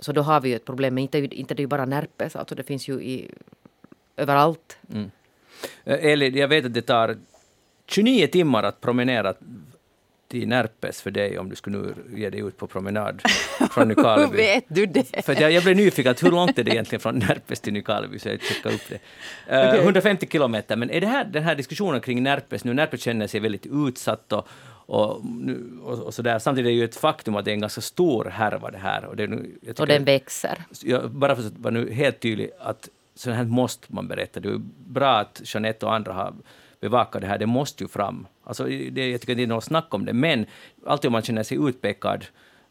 [0.00, 2.36] Så då har vi ju ett problem, men inte, inte det är ju bara Närpes,
[2.36, 3.30] alltså det finns ju i,
[4.16, 4.76] överallt.
[4.92, 5.10] Mm.
[5.84, 7.16] Eh, Eli, jag vet att det tar
[7.86, 9.34] 29 timmar att promenera
[10.32, 13.22] till Närpes för dig om du skulle nu ge dig ut på promenad
[13.70, 14.30] från Nykarleby.
[14.30, 15.24] hur vet du det?
[15.24, 18.18] För jag, jag blev nyfiken, hur långt är det egentligen från Närpes till Nykarleby?
[18.18, 18.94] Så jag checkade upp det.
[18.94, 19.80] Uh, okay.
[19.80, 23.40] 150 kilometer, men är det här den här diskussionen kring Närpes nu, Närpes känner sig
[23.40, 24.48] väldigt utsatt och,
[24.86, 25.22] och,
[25.82, 26.38] och, och så där.
[26.38, 29.04] Samtidigt är det ju ett faktum att det är en ganska stor härva det här.
[29.04, 30.58] Och, det nu, och den växer.
[30.82, 34.40] Jag, bara för att vara nu helt tydlig, att så här måste man berätta.
[34.40, 36.34] Det är bra att Jeanette och andra har
[36.82, 37.38] bevaka det här.
[37.38, 38.26] Det måste ju fram.
[38.44, 40.12] Alltså, det, jag tycker det är något snack om det.
[40.12, 40.46] Men
[40.86, 42.24] alltid om man känner sig utpekad,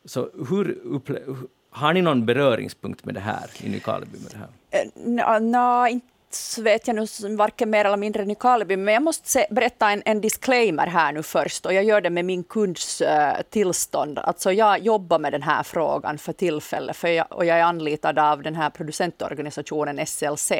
[0.05, 4.17] så hur upple- har ni någon beröringspunkt med det här i Nykarleby?
[4.17, 4.49] Med det här?
[4.71, 6.07] Eh, no, ah, inte
[6.61, 10.21] vet jag nu varken mer eller mindre Nykarleby, men jag måste se, berätta en, en,
[10.21, 13.07] disclaimer här nu först och jag gör det med min kunds uh,
[13.49, 14.19] tillstånd.
[14.19, 18.19] Alltså jag jobbar med den här frågan för tillfället för jag, och jag är anlitad
[18.19, 20.51] av den här producentorganisationen SLC,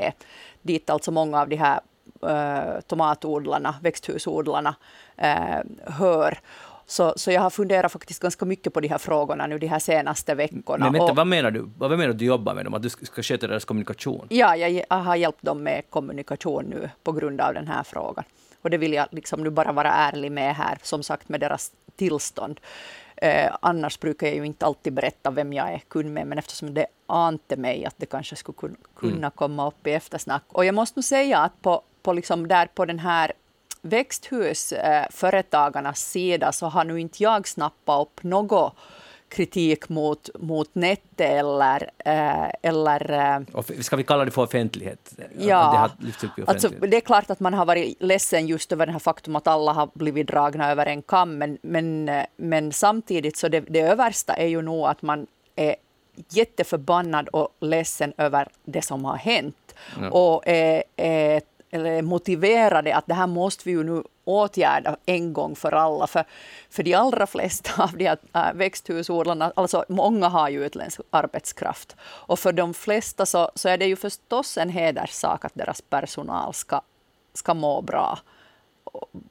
[0.62, 1.80] dit alltså många av de här
[2.24, 4.76] uh, tomatodlarna, växthusodlarna
[5.24, 6.40] uh, hör.
[6.86, 9.80] Så, så jag har funderat faktiskt ganska mycket på de här frågorna nu de här
[9.80, 10.86] senaste veckorna.
[10.86, 11.70] Men vänta, och, vad menar du?
[11.78, 12.74] Vad menar du att du jobbar med dem?
[12.74, 14.28] Att du ska sköta deras kommunikation?
[14.30, 18.24] Ja, jag har hjälpt dem med kommunikation nu på grund av den här frågan.
[18.62, 21.72] Och det vill jag liksom nu bara vara ärlig med här, som sagt med deras
[21.96, 22.60] tillstånd.
[23.16, 26.74] Eh, annars brukar jag ju inte alltid berätta vem jag är kund med, men eftersom
[26.74, 29.32] det ante mig att det kanske skulle kunna mm.
[29.32, 30.44] komma upp i eftersnack.
[30.48, 33.32] Och jag måste nog säga att på, på, liksom där på den här
[33.82, 38.74] växthusföretagarnas sida så har nu inte jag snappat upp något
[39.32, 41.90] kritik mot, mot Nette eller...
[42.06, 43.40] Eh, eller eh,
[43.82, 45.14] ska vi kalla det för offentlighet?
[45.38, 49.00] Ja, det, alltså, det är klart att man har varit ledsen just över det här
[49.00, 53.48] faktum att alla har blivit dragna över en kam, men, men, eh, men samtidigt så
[53.48, 55.76] det, det översta är ju nog att man är
[56.30, 59.76] jätteförbannad och ledsen över det som har hänt.
[60.02, 60.10] Ja.
[60.10, 61.42] Och är, är
[61.72, 66.08] eller motiverade att det här måste vi ju nu åtgärda en gång för alla.
[66.08, 66.24] För,
[66.70, 71.96] för de allra flesta av de här äh, växthusodlarna, alltså många har ju utländsk arbetskraft.
[72.02, 76.54] Och för de flesta så, så är det ju förstås en hederssak att deras personal
[76.54, 76.82] ska,
[77.34, 78.20] ska må bra.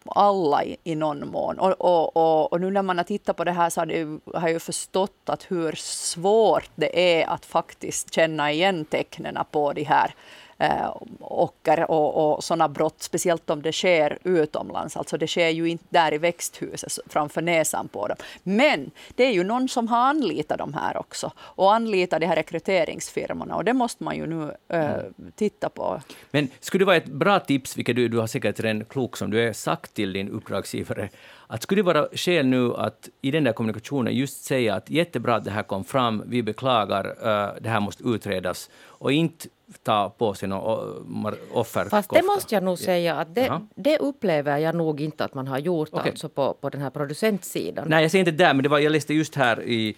[0.07, 1.59] Alla i, i någon mån.
[1.59, 4.20] Och, och, och, och, nu när man har tittat på det här så har, det,
[4.34, 9.72] har jag ju förstått att hur svårt det är att faktiskt känna igen tecknen på
[9.72, 10.14] de här
[10.61, 14.97] eh, ocker och, och sådana brott, speciellt om det sker utomlands.
[14.97, 18.17] Alltså det sker ju inte där i växthuset framför näsan på dem.
[18.43, 22.37] Men det är ju någon som har anlitat de här också och anlitat de här
[22.37, 24.91] rekryteringsfirmorna och det måste man ju nu eh,
[25.35, 26.01] titta på.
[26.31, 29.31] Men skulle det vara ett bra tips, vilket du, du har säkert redan klok som
[29.31, 31.09] du är, sagt till din uppdragsgivare,
[31.53, 35.35] att skulle det vara skäl nu att i den där kommunikationen just säga att jättebra
[35.35, 39.49] att det här kom fram, vi beklagar, uh, det här måste utredas, och inte
[39.83, 41.85] ta på sig någon offer.
[41.85, 45.47] Fast det måste jag nog säga att det, det, upplever jag nog inte att man
[45.47, 46.11] har gjort okay.
[46.11, 47.89] alltså på, på den här producentsidan.
[47.89, 49.97] Nej, jag säger inte där, men det var, jag läste just här i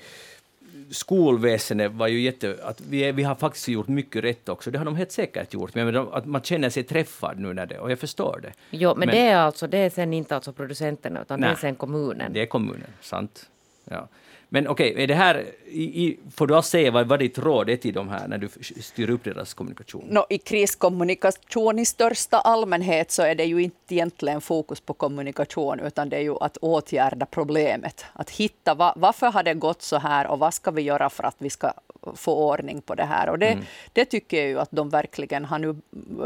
[0.91, 2.59] skolväsendet var ju jätte...
[2.63, 4.71] Att vi, vi har faktiskt gjort mycket rätt också.
[4.71, 5.75] Det har de helt säkert gjort.
[5.75, 7.79] Men att man känner sig träffad nu när det...
[7.79, 8.53] Och jag förstår det.
[8.71, 11.55] Jo, men, men det är alltså det är sen inte alltså producenterna utan nej, det
[11.55, 12.33] är sen kommunen.
[12.33, 13.51] Det är kommunen, sant.
[13.85, 14.09] Ja.
[14.55, 17.71] Men okej, okay, är det här, i, i, får du säga vad, vad ditt råd
[17.71, 18.49] är till de här när du
[18.81, 20.07] styr upp deras kommunikation?
[20.11, 25.81] No, I kriskommunikation i största allmänhet så är det ju inte egentligen fokus på kommunikation
[25.81, 28.05] utan det är ju att åtgärda problemet.
[28.13, 31.25] Att hitta va, varför har det gått så här och vad ska vi göra för
[31.25, 31.73] att vi ska
[32.15, 33.29] få ordning på det här.
[33.29, 33.65] Och det, mm.
[33.93, 35.77] det tycker jag ju att de verkligen har nu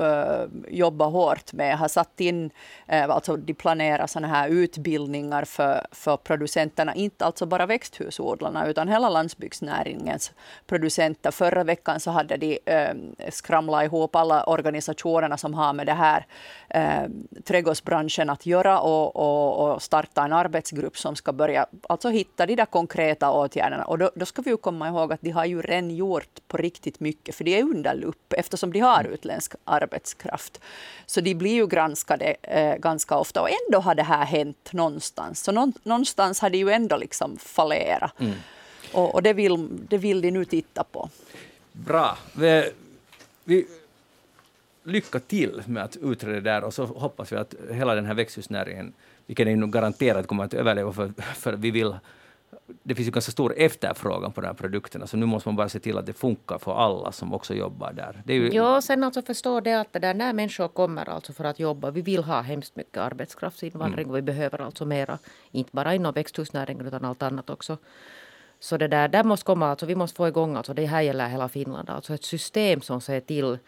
[0.02, 1.78] äh, jobbat hårt med.
[1.78, 2.50] Har satt in,
[2.86, 7.66] äh, alltså de planerar sådana här utbildningar för, för producenterna, inte alltså bara
[8.16, 10.32] växthusodlarna utan hela landsbygdsnäringens
[10.66, 11.30] producenter.
[11.30, 12.94] Förra veckan så hade de eh,
[13.30, 16.26] skramlat ihop alla organisationerna som har med det här
[16.70, 17.08] eh,
[17.44, 22.56] trädgårdsbranschen att göra och, och, och, starta en arbetsgrupp som ska börja alltså hitta de
[22.56, 23.84] där konkreta åtgärderna.
[23.84, 26.56] Och då, då ska vi ju komma ihåg att de har ju redan gjort på
[26.56, 30.60] riktigt mycket, för de är under lupp eftersom de har utländsk arbetskraft.
[31.06, 35.44] Så de blir ju granskade eh, ganska ofta och ändå har det här hänt någonstans.
[35.44, 35.52] Så
[35.84, 38.05] någonstans har det ju ändå liksom fallerat.
[38.18, 38.34] Mm.
[38.92, 41.10] Och, och, det, vill, det vill de nu titta på.
[41.72, 42.18] Bra.
[42.32, 42.70] Vi,
[43.44, 43.66] vi,
[44.86, 48.14] lycka till med att utreda det där och så hoppas vi att hela den här
[48.14, 48.92] växthusnäringen,
[49.26, 51.94] vilken är nog garanterat kommer att överleva för, för vi vill
[52.82, 55.68] det finns ju ganska stor efterfrågan på de här produkterna, så nu måste man bara
[55.68, 58.22] se till att det funkar för alla som också jobbar där.
[58.24, 58.52] Det ju...
[58.52, 61.90] Ja, sen alltså förstå det att det där, när människor kommer alltså för att jobba,
[61.90, 64.10] vi vill ha hemskt mycket arbetskraftsinvandring mm.
[64.10, 65.18] och vi behöver alltså mera,
[65.50, 67.78] inte bara inom växthusnäringen utan allt annat också.
[68.60, 71.28] Så det där, där måste komma, alltså vi måste få igång, alltså det här gäller
[71.28, 73.58] hela Finland, alltså ett system som ser till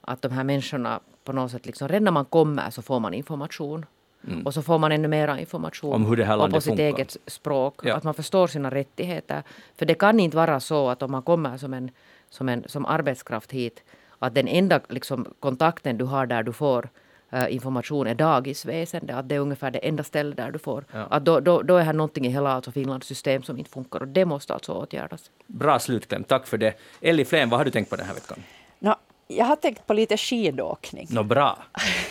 [0.00, 3.14] att de här människorna på något sätt, liksom, redan när man kommer så får man
[3.14, 3.86] information.
[4.26, 4.46] Mm.
[4.46, 6.84] Och så får man ännu mer information om hur det här landet på sitt funkar.
[6.84, 7.80] eget språk.
[7.82, 7.96] Ja.
[7.96, 9.42] Att man förstår sina rättigheter.
[9.76, 11.90] För det kan inte vara så att om man kommer som, en,
[12.30, 13.82] som, en, som arbetskraft hit
[14.18, 16.88] att den enda liksom, kontakten du har där du får
[17.34, 19.16] uh, information är dagisväsende.
[19.16, 20.84] Att det är ungefär det enda stället där du får.
[20.92, 21.06] Ja.
[21.10, 24.00] Att då, då, då är här någonting i hela alltså Finlands system som inte funkar
[24.00, 25.30] och det måste alltså åtgärdas.
[25.46, 26.74] Bra slutkläm, tack för det.
[27.00, 28.38] Elli Flen, vad har du tänkt på den här veckan?
[28.78, 28.94] No,
[29.26, 31.06] jag har tänkt på lite skidåkning.
[31.10, 31.58] Nå bra,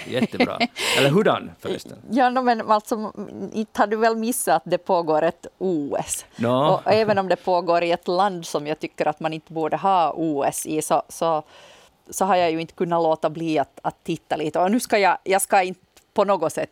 [0.08, 0.60] jättebra.
[0.98, 1.98] Eller hurdan förresten?
[2.12, 3.12] Ja, no, men alltså,
[3.54, 6.26] inte har du väl missat att det pågår ett OS?
[6.36, 6.48] No.
[6.48, 9.78] Och även om det pågår i ett land som jag tycker att man inte borde
[9.78, 11.44] ha OS i, så, så,
[12.10, 14.60] så har jag ju inte kunnat låta bli att, att titta lite.
[14.60, 15.82] Och nu ska jag, jag ska inte
[16.14, 16.70] på något sätt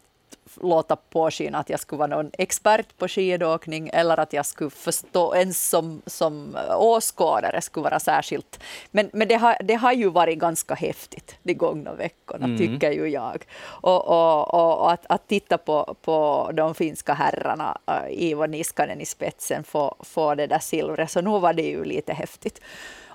[0.61, 5.35] låta påskina att jag skulle vara någon expert på skidåkning eller att jag skulle förstå,
[5.35, 8.59] ens som, som åskådare skulle vara särskilt.
[8.91, 12.57] Men, men det, har, det har ju varit ganska häftigt de gångna veckorna, mm.
[12.57, 13.45] tycker ju jag.
[13.63, 19.05] Och, och, och, att, att titta på, på de finska herrarna, uh, Ivo Niskanen i
[19.05, 22.61] spetsen, få, få det där silvret, så nu var det ju lite häftigt.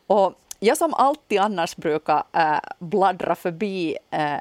[0.07, 4.37] Och jag som alltid annars brukar äh, bladdra förbi äh,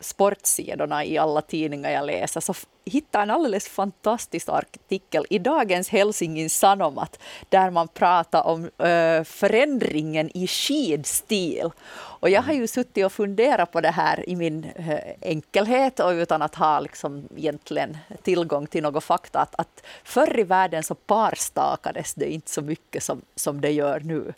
[0.00, 6.50] sportsidorna i alla tidningar jag läser så hittade en alldeles fantastisk artikel i dagens Helsingin
[6.50, 11.70] Sanomat där man pratar om äh, förändringen i skidstil.
[11.92, 16.10] Och jag har ju suttit och funderat på det här i min äh, enkelhet och
[16.10, 19.38] utan att ha liksom egentligen tillgång till något fakta.
[19.38, 24.00] Att, att förr i världen så parstakades det inte så mycket som, som det gör
[24.00, 24.34] nu.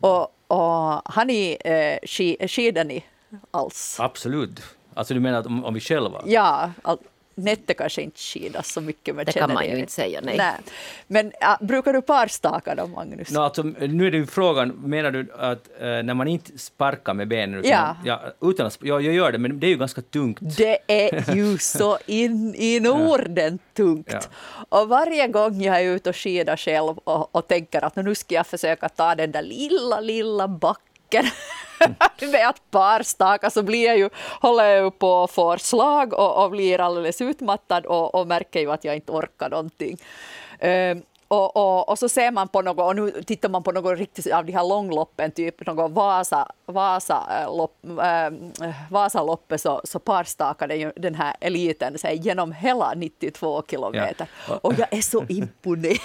[0.00, 3.04] Och, och har ni eh, äh, skidor ni
[3.50, 3.96] alls?
[4.00, 4.62] Absolut.
[5.00, 6.22] Alltså du menar att om, om vi själva?
[6.26, 6.98] Ja, all,
[7.34, 9.14] Nette kanske inte skidas så mycket.
[9.14, 10.36] Men det kan man ju inte säga, nej.
[10.36, 10.54] nej.
[11.06, 13.30] Men äh, brukar du parstaka då, Magnus?
[13.30, 17.14] No, alltså, nu är det ju frågan, menar du att äh, när man inte sparkar
[17.14, 17.96] med benen, utan, ja.
[18.04, 20.38] Ja, utan att, ja, jag gör det, men det är ju ganska tungt.
[20.40, 24.12] Det är ju så in i Norden tungt.
[24.12, 24.20] Ja.
[24.68, 28.34] Och varje gång jag är ute och skidar själv och, och tänker att nu ska
[28.34, 30.89] jag försöka ta den där lilla, lilla backen
[32.32, 36.44] med att parstaka så blir jag ju, håller jag ju på att få slag och,
[36.44, 39.96] och blir alldeles utmattad och, och, märker ju att jag inte orkar någonting.
[40.64, 40.96] Uh,
[41.30, 44.32] och, och, och, så ser man på något, och nu tittar man på något riktigt
[44.32, 50.76] av de här långloppen, typ något Vasa, Vasa, äh, lopp, äh, Vasaloppet, så, så parstakade
[50.76, 54.28] ju den här eliten sig genom hela 92 kilometer.
[54.48, 54.58] Ja.
[54.62, 55.98] Och jag är så imponerad.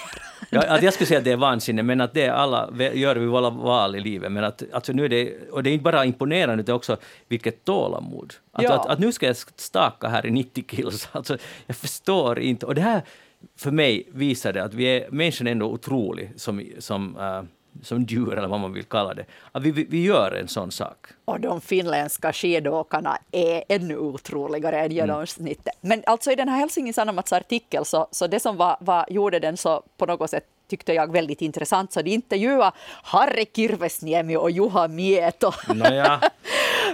[0.50, 3.26] Ja, att jag skulle säga att det är vansinne, men att det alla gör vi
[3.26, 4.32] våra val i livet.
[4.32, 6.96] Men att, alltså nu är det, och det är inte bara imponerande, utan också
[7.28, 8.34] vilket tålamod.
[8.52, 8.72] Att, ja.
[8.72, 12.66] att, att, nu ska jag staka här i 90 kilos, alltså, jag förstår inte.
[12.66, 13.02] Och det här
[13.56, 17.42] för mig visar det att vi är, människan är ändå otrolig som, som, uh,
[17.82, 19.24] som djur, eller vad man vill kalla det.
[19.60, 21.06] Vi, vi, vi gör en sån sak.
[21.24, 24.96] Och de finländska skidåkarna är ännu otroligare än mm.
[24.96, 25.74] genomsnittet.
[25.82, 25.88] Mm.
[25.88, 29.38] Men alltså i den här Helsingin Sanomats artikel, så, så det som var, var, gjorde
[29.38, 32.72] den så på något sätt tyckte jag väldigt intressant, så de intervjuade
[33.02, 35.52] Harri Kirvesniemi och Juha Mieto.
[35.74, 36.20] Naja.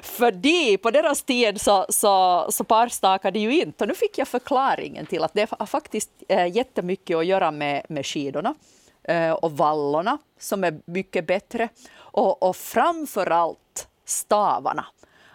[0.03, 3.84] För de, på deras tid så, så, så parstakade ju inte.
[3.84, 7.86] Och nu fick jag förklaringen till att det har faktiskt äh, jättemycket att göra med,
[7.88, 8.55] med skidorna
[9.03, 11.68] äh, och vallorna som är mycket bättre.
[11.94, 14.86] Och, och framför allt stavarna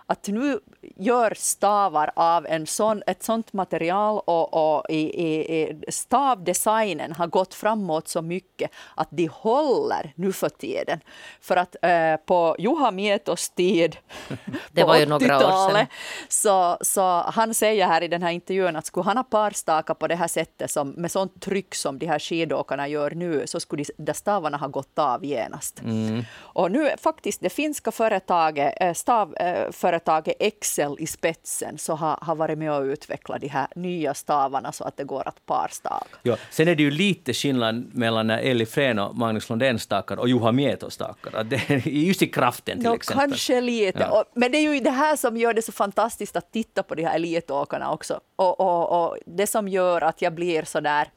[0.05, 0.59] att nu
[0.95, 7.53] gör stavar av en sån, ett sånt material och, och i, i, stavdesignen har gått
[7.53, 10.99] framåt så mycket att de håller nu för tiden.
[11.41, 13.97] För att eh, på Juha Mietos tid,
[14.71, 15.87] det på 80-talet,
[16.27, 20.07] så, så han säger här i den här intervjun att skulle han ha parstaka på
[20.07, 23.83] det här sättet som, med sånt tryck som de här skidåkarna gör nu så skulle
[23.97, 25.81] de, stavarna ha gått av genast.
[25.81, 26.23] Mm.
[26.37, 32.35] Och nu faktiskt det finska företaget, eh, stavföretaget eh, Excel i spetsen så har, har
[32.35, 36.17] varit med och utvecklat de här nya stavarna så att det går att parstaka.
[36.23, 40.17] Ja, sen är det ju lite skillnad mellan när Eli Frén och Magnus Lundén stakar
[40.17, 41.47] och Juha Mieto stakar.
[41.89, 43.29] Just i kraften till no, exempel.
[43.29, 43.99] Kanske lite.
[43.99, 44.25] Ja.
[44.33, 47.03] Men det är ju det här som gör det så fantastiskt att titta på de
[47.03, 48.19] här elitåkarna också.
[48.35, 51.07] Och, och, och det som gör att jag blir så där,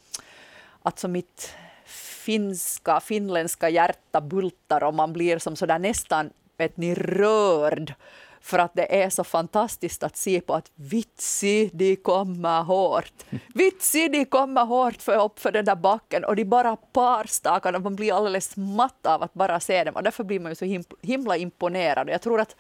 [0.83, 1.55] alltså mitt
[2.25, 7.95] finska, finländska hjärta bultar och man blir som sådär nästan vet ni, rörd
[8.41, 13.13] för att det är så fantastiskt att se på att vitsi, de kommer hårt.
[13.55, 17.83] Vitsi, de kommer hårt för upp för den där backen och de bara parstakar och
[17.83, 20.83] man blir alldeles matt av att bara se dem och därför blir man ju så
[21.03, 22.09] himla imponerad.
[22.09, 22.57] Jag tror att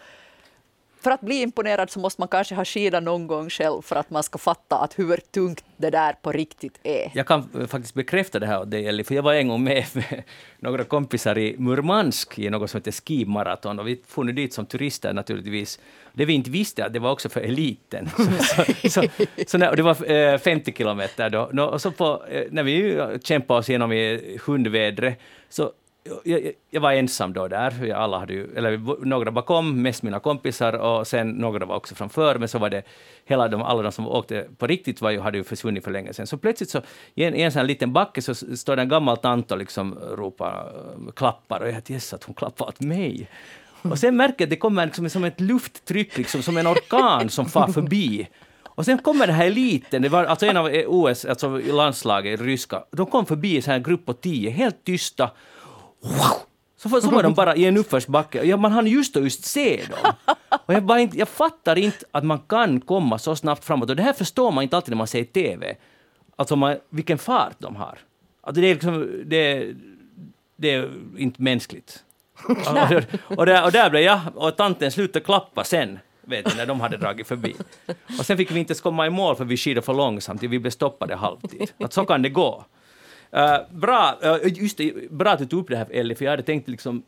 [1.00, 4.10] för att bli imponerad så måste man kanske ha skidat någon gång själv för att
[4.10, 7.10] man ska fatta att hur tungt det där på riktigt är.
[7.14, 10.22] Jag kan eh, faktiskt bekräfta det här det, för jag var en gång med, med
[10.58, 15.12] några kompisar i Murmansk i något som heter skimaraton och vi for dit som turister
[15.12, 15.78] naturligtvis.
[16.12, 18.10] Det vi inte visste att det var också för eliten.
[18.16, 19.02] så, så, så,
[19.46, 21.64] så när, det var eh, 50 kilometer då.
[21.64, 25.72] Och så på, eh, när vi kämpade oss igenom i hundvädret så
[26.24, 30.72] jag, jag, var ensam då där, alla hade ju, eller några bakom, mest mina kompisar
[30.72, 32.82] och sen några var också framför, men så var det
[33.24, 36.12] hela de, alla de som åkte på riktigt var ju, hade ju försvunnit för länge
[36.12, 36.26] sedan.
[36.26, 36.82] Så plötsligt så
[37.14, 39.98] i en, i en sån liten backe så står det en gammal tant och liksom
[40.16, 40.72] ropar,
[41.06, 43.28] eh, klappar och jag tänkte att hon klappar åt mig.
[43.82, 47.28] Och sen märker jag att det kommer liksom som ett lufttryck, liksom, som en orkan
[47.28, 48.28] som far förbi.
[48.64, 52.40] Och sen kommer den här eliten, det var alltså en av e- OS, alltså landslaget,
[52.40, 55.30] ryska, de kom förbi en grupp på tio, helt tysta
[56.76, 58.42] så, så var de bara i en uppförsbacke.
[58.42, 60.12] Ja, man hann just och just se dem.
[60.66, 63.90] Och jag, bara inte, jag fattar inte att man kan komma så snabbt framåt.
[63.90, 65.76] Och det här förstår man inte alltid när man ser TV.
[66.36, 67.98] Alltså man, vilken fart de har.
[68.40, 69.72] Alltså det, är liksom, det,
[70.56, 72.04] det är inte mänskligt.
[72.44, 72.56] och,
[73.38, 75.98] och, där, och där blev jag, och tanten slutade klappa sen
[76.30, 77.54] vet du, när de hade dragit förbi.
[78.18, 80.58] Och sen fick vi inte ens komma i mål för vi skidade för långsamt, vi
[80.58, 81.72] blev stoppade halvtid.
[81.78, 82.64] Att så kan det gå.
[83.36, 86.32] Uh, bra, uh, just det, bra att du tog upp det här Ellie, för jag
[86.32, 87.02] hade tänkt liksom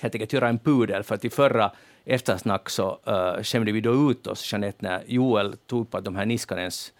[0.00, 1.72] helt enkelt göra en pudel, för att i förra
[2.04, 6.16] eftersnack så uh, skämde vi då ut oss, Jeanette, när Joel tog upp att de
[6.16, 6.92] här Niskanens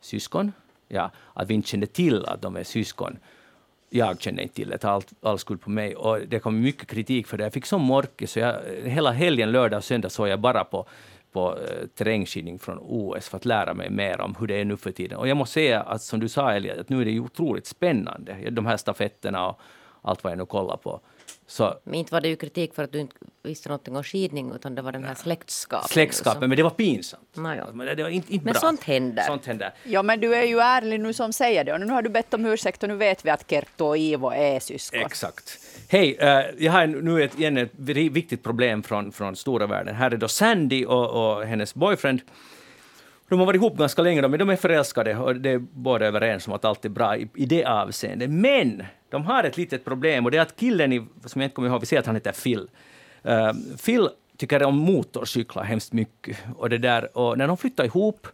[0.00, 0.52] syskon,
[0.88, 3.18] ja, att vi inte kände till att de är syskon.
[3.92, 5.96] Jag kände inte till det, allt all skuld på mig.
[5.96, 7.44] Och det kom mycket kritik för det.
[7.44, 10.86] Jag fick sån morke, så jag, hela helgen, lördag och söndag såg jag bara på
[11.32, 14.76] på eh, terrängskidning från OS för att lära mig mer om hur det är nu
[14.76, 15.18] för tiden.
[15.18, 17.66] Och jag måste säga att som du sa Elia, att nu är det ju otroligt
[17.66, 19.60] spännande, de här stafetterna och
[20.02, 21.00] allt vad jag nu kollar på.
[21.50, 24.52] Så, men inte var det ju kritik för att du inte visste någonting om skidning
[24.54, 25.88] utan det var den här släktskapen.
[25.88, 27.36] Släktskapen, men det var pinsamt.
[27.36, 27.66] Naja.
[27.72, 28.60] Men det var inte, inte men bra.
[28.60, 29.22] sånt händer.
[29.22, 29.72] sånt händer.
[29.84, 32.34] Ja, men du är ju ärlig nu som säger det och nu har du bett
[32.34, 35.00] om ursäkt och nu vet vi att Kerttu och Ivo är syskon.
[35.00, 35.58] Exakt.
[35.88, 39.94] Hej, uh, jag har nu ett, igen ett viktigt problem från, från stora världen.
[39.94, 42.20] Här är då Sandy och, och hennes boyfriend.
[43.28, 46.46] De har varit ihop ganska länge, men de är förälskade och det är båda överens
[46.46, 48.30] om att allt är bra i, i det avseendet.
[48.30, 51.54] Men de har ett litet problem och det är att killen, i, som jag inte
[51.54, 52.68] kommer ihåg, vi säger att han heter Phil.
[53.26, 56.36] Uh, Phil tycker om motorcyklar hemskt mycket.
[56.56, 58.26] Och, det där, och när de flyttade ihop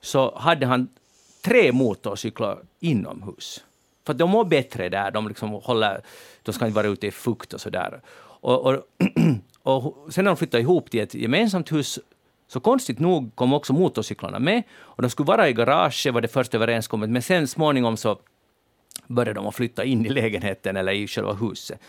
[0.00, 0.88] så hade han
[1.44, 3.64] tre motorcyklar inomhus.
[4.06, 6.00] För de mår bättre där, de, liksom håller,
[6.42, 8.00] de ska inte vara ute i fukt och sådär.
[8.16, 8.82] Och, och,
[9.62, 11.98] och sen när de flyttade ihop till ett gemensamt hus
[12.48, 16.28] så konstigt nog kom också motorcyklarna med och de skulle vara i garaget var det
[16.28, 18.18] först överenskommet, men sen småningom så
[19.06, 21.80] började de att flytta in i lägenheten eller i själva huset.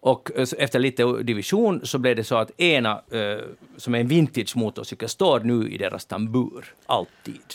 [0.00, 3.38] Och eh, efter lite division så blev det så att ena, eh,
[3.76, 7.54] som är en vintage motorcykel, står nu i deras tambur, alltid.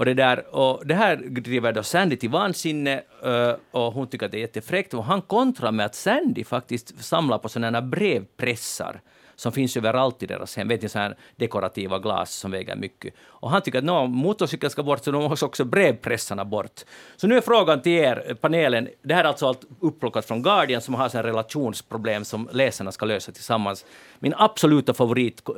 [0.00, 4.26] Och det, där, och det här driver då Sandy till vansinne eh, och hon tycker
[4.26, 4.94] att det är jättefräckt.
[4.94, 9.00] Och han kontrar med att Sandy faktiskt samlar på sådana här brevpressar
[9.40, 10.68] som finns överallt i deras hem.
[10.68, 13.14] Vet ni, så här dekorativa glas som väger mycket.
[13.20, 16.80] Och han tycker att no, motorcykeln ska bort, så då måste också brevpressarna bort.
[17.16, 20.80] Så nu är frågan till er, panelen, det här är alltså allt upplockat från Guardian
[20.80, 23.84] som har så relationsproblem som läsarna ska lösa tillsammans.
[24.18, 25.56] Min absoluta favorit uh,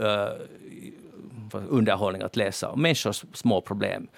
[1.68, 4.08] underhållning att läsa om människors små problem.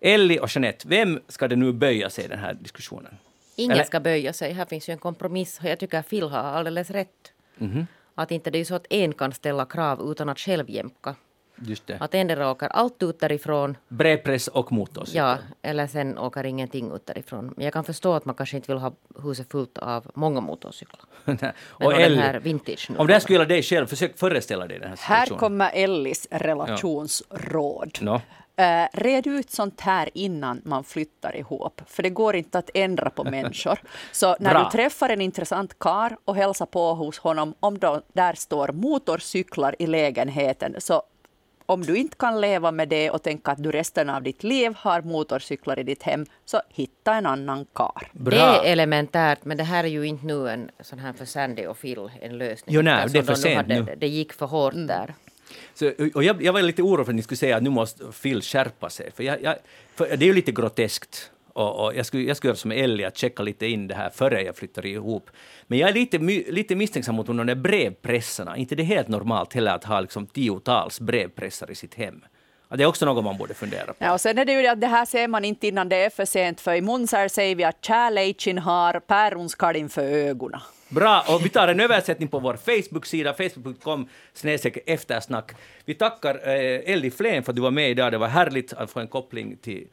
[0.00, 3.16] Ellie och Jeanette, vem ska det nu böja sig i den här diskussionen?
[3.56, 3.84] Ingen Eller?
[3.84, 4.52] ska böja sig.
[4.52, 5.60] Här finns ju en kompromiss.
[5.62, 7.32] Jag tycker att Phil har alldeles rätt.
[7.58, 7.86] Mm -hmm.
[8.20, 11.14] Att inte det är så att en kan ställa krav utan att själv jämka.
[11.62, 11.96] Just det.
[12.00, 13.76] Att endera åker allt ut därifrån.
[13.88, 15.16] Brevpress och motorcykel.
[15.16, 17.52] Ja, eller sen åker ingenting ut därifrån.
[17.56, 18.92] Men jag kan förstå att man kanske inte vill ha
[19.22, 21.00] huset fullt av många motorcyklar.
[21.68, 24.88] och den här vintage om det här skulle gälla dig själv, försök föreställa dig den
[24.88, 25.30] här situationen.
[25.30, 27.98] Här kommer Ellis relationsråd.
[28.00, 28.04] Ja.
[28.04, 28.20] No.
[28.60, 33.10] Uh, red ut sånt här innan man flyttar ihop, för det går inte att ändra
[33.10, 33.78] på människor.
[34.12, 34.64] Så när Bra.
[34.64, 39.76] du träffar en intressant kar och hälsar på hos honom, om då där står motorcyklar
[39.78, 41.02] i lägenheten, så
[41.70, 44.72] om du inte kan leva med det och tänka att du resten av ditt liv
[44.76, 48.08] har motorcyklar i ditt hem, så hitta en annan kar.
[48.12, 48.30] Bra.
[48.30, 51.66] Det är elementärt, men det här är ju inte nu en sån här för Sandy
[51.66, 52.74] och Phil en lösning.
[52.74, 53.94] Jo, nej, det är för sent nu.
[53.96, 54.86] Det gick för hårt mm.
[54.86, 55.14] där.
[55.74, 58.04] Så, och jag, jag, var lite orolig för att ni skulle säga att nu måste
[58.22, 59.10] Phil skärpa sig.
[59.12, 59.54] För, jag, jag,
[59.94, 61.30] för det är ju lite groteskt.
[61.52, 64.10] Och, och jag, skulle, jag skulle göra som Ellie, att checka lite in det här
[64.10, 65.30] före jag flyttar ihop.
[65.66, 66.18] Men jag är lite,
[66.52, 68.56] lite misstänksam mot de där brevpressarna.
[68.56, 72.24] Inte det är helt normalt heller att ha liksom tiotals brevpressar i sitt hem.
[72.76, 73.94] Det är också något man borde fundera på.
[73.98, 76.10] Ja, och sen är det ju att det här ser man inte innan det är
[76.10, 80.60] för sent, för i Munsar säger vi att kärleken har päronskalin för ögonen.
[80.90, 84.08] Bra, och vi tar en översättning på vår Facebook-sida, facebook.com
[84.86, 85.52] eftersnack.
[85.84, 88.12] Vi tackar eh, Elli Flen för att du var med idag.
[88.12, 89.86] Det var härligt att få en koppling till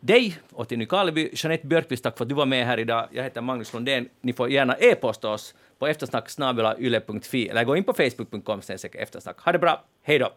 [0.00, 1.30] dig och till Nykarleby.
[1.32, 3.08] Jeanette Björkqvist, tack för att du var med här idag.
[3.10, 4.08] Jag heter Magnus Lundén.
[4.20, 8.60] Ni får gärna e-posta oss på eftersnack eller gå in på facebook.com
[8.92, 9.40] eftersnack.
[9.40, 10.32] Ha det bra, hej då!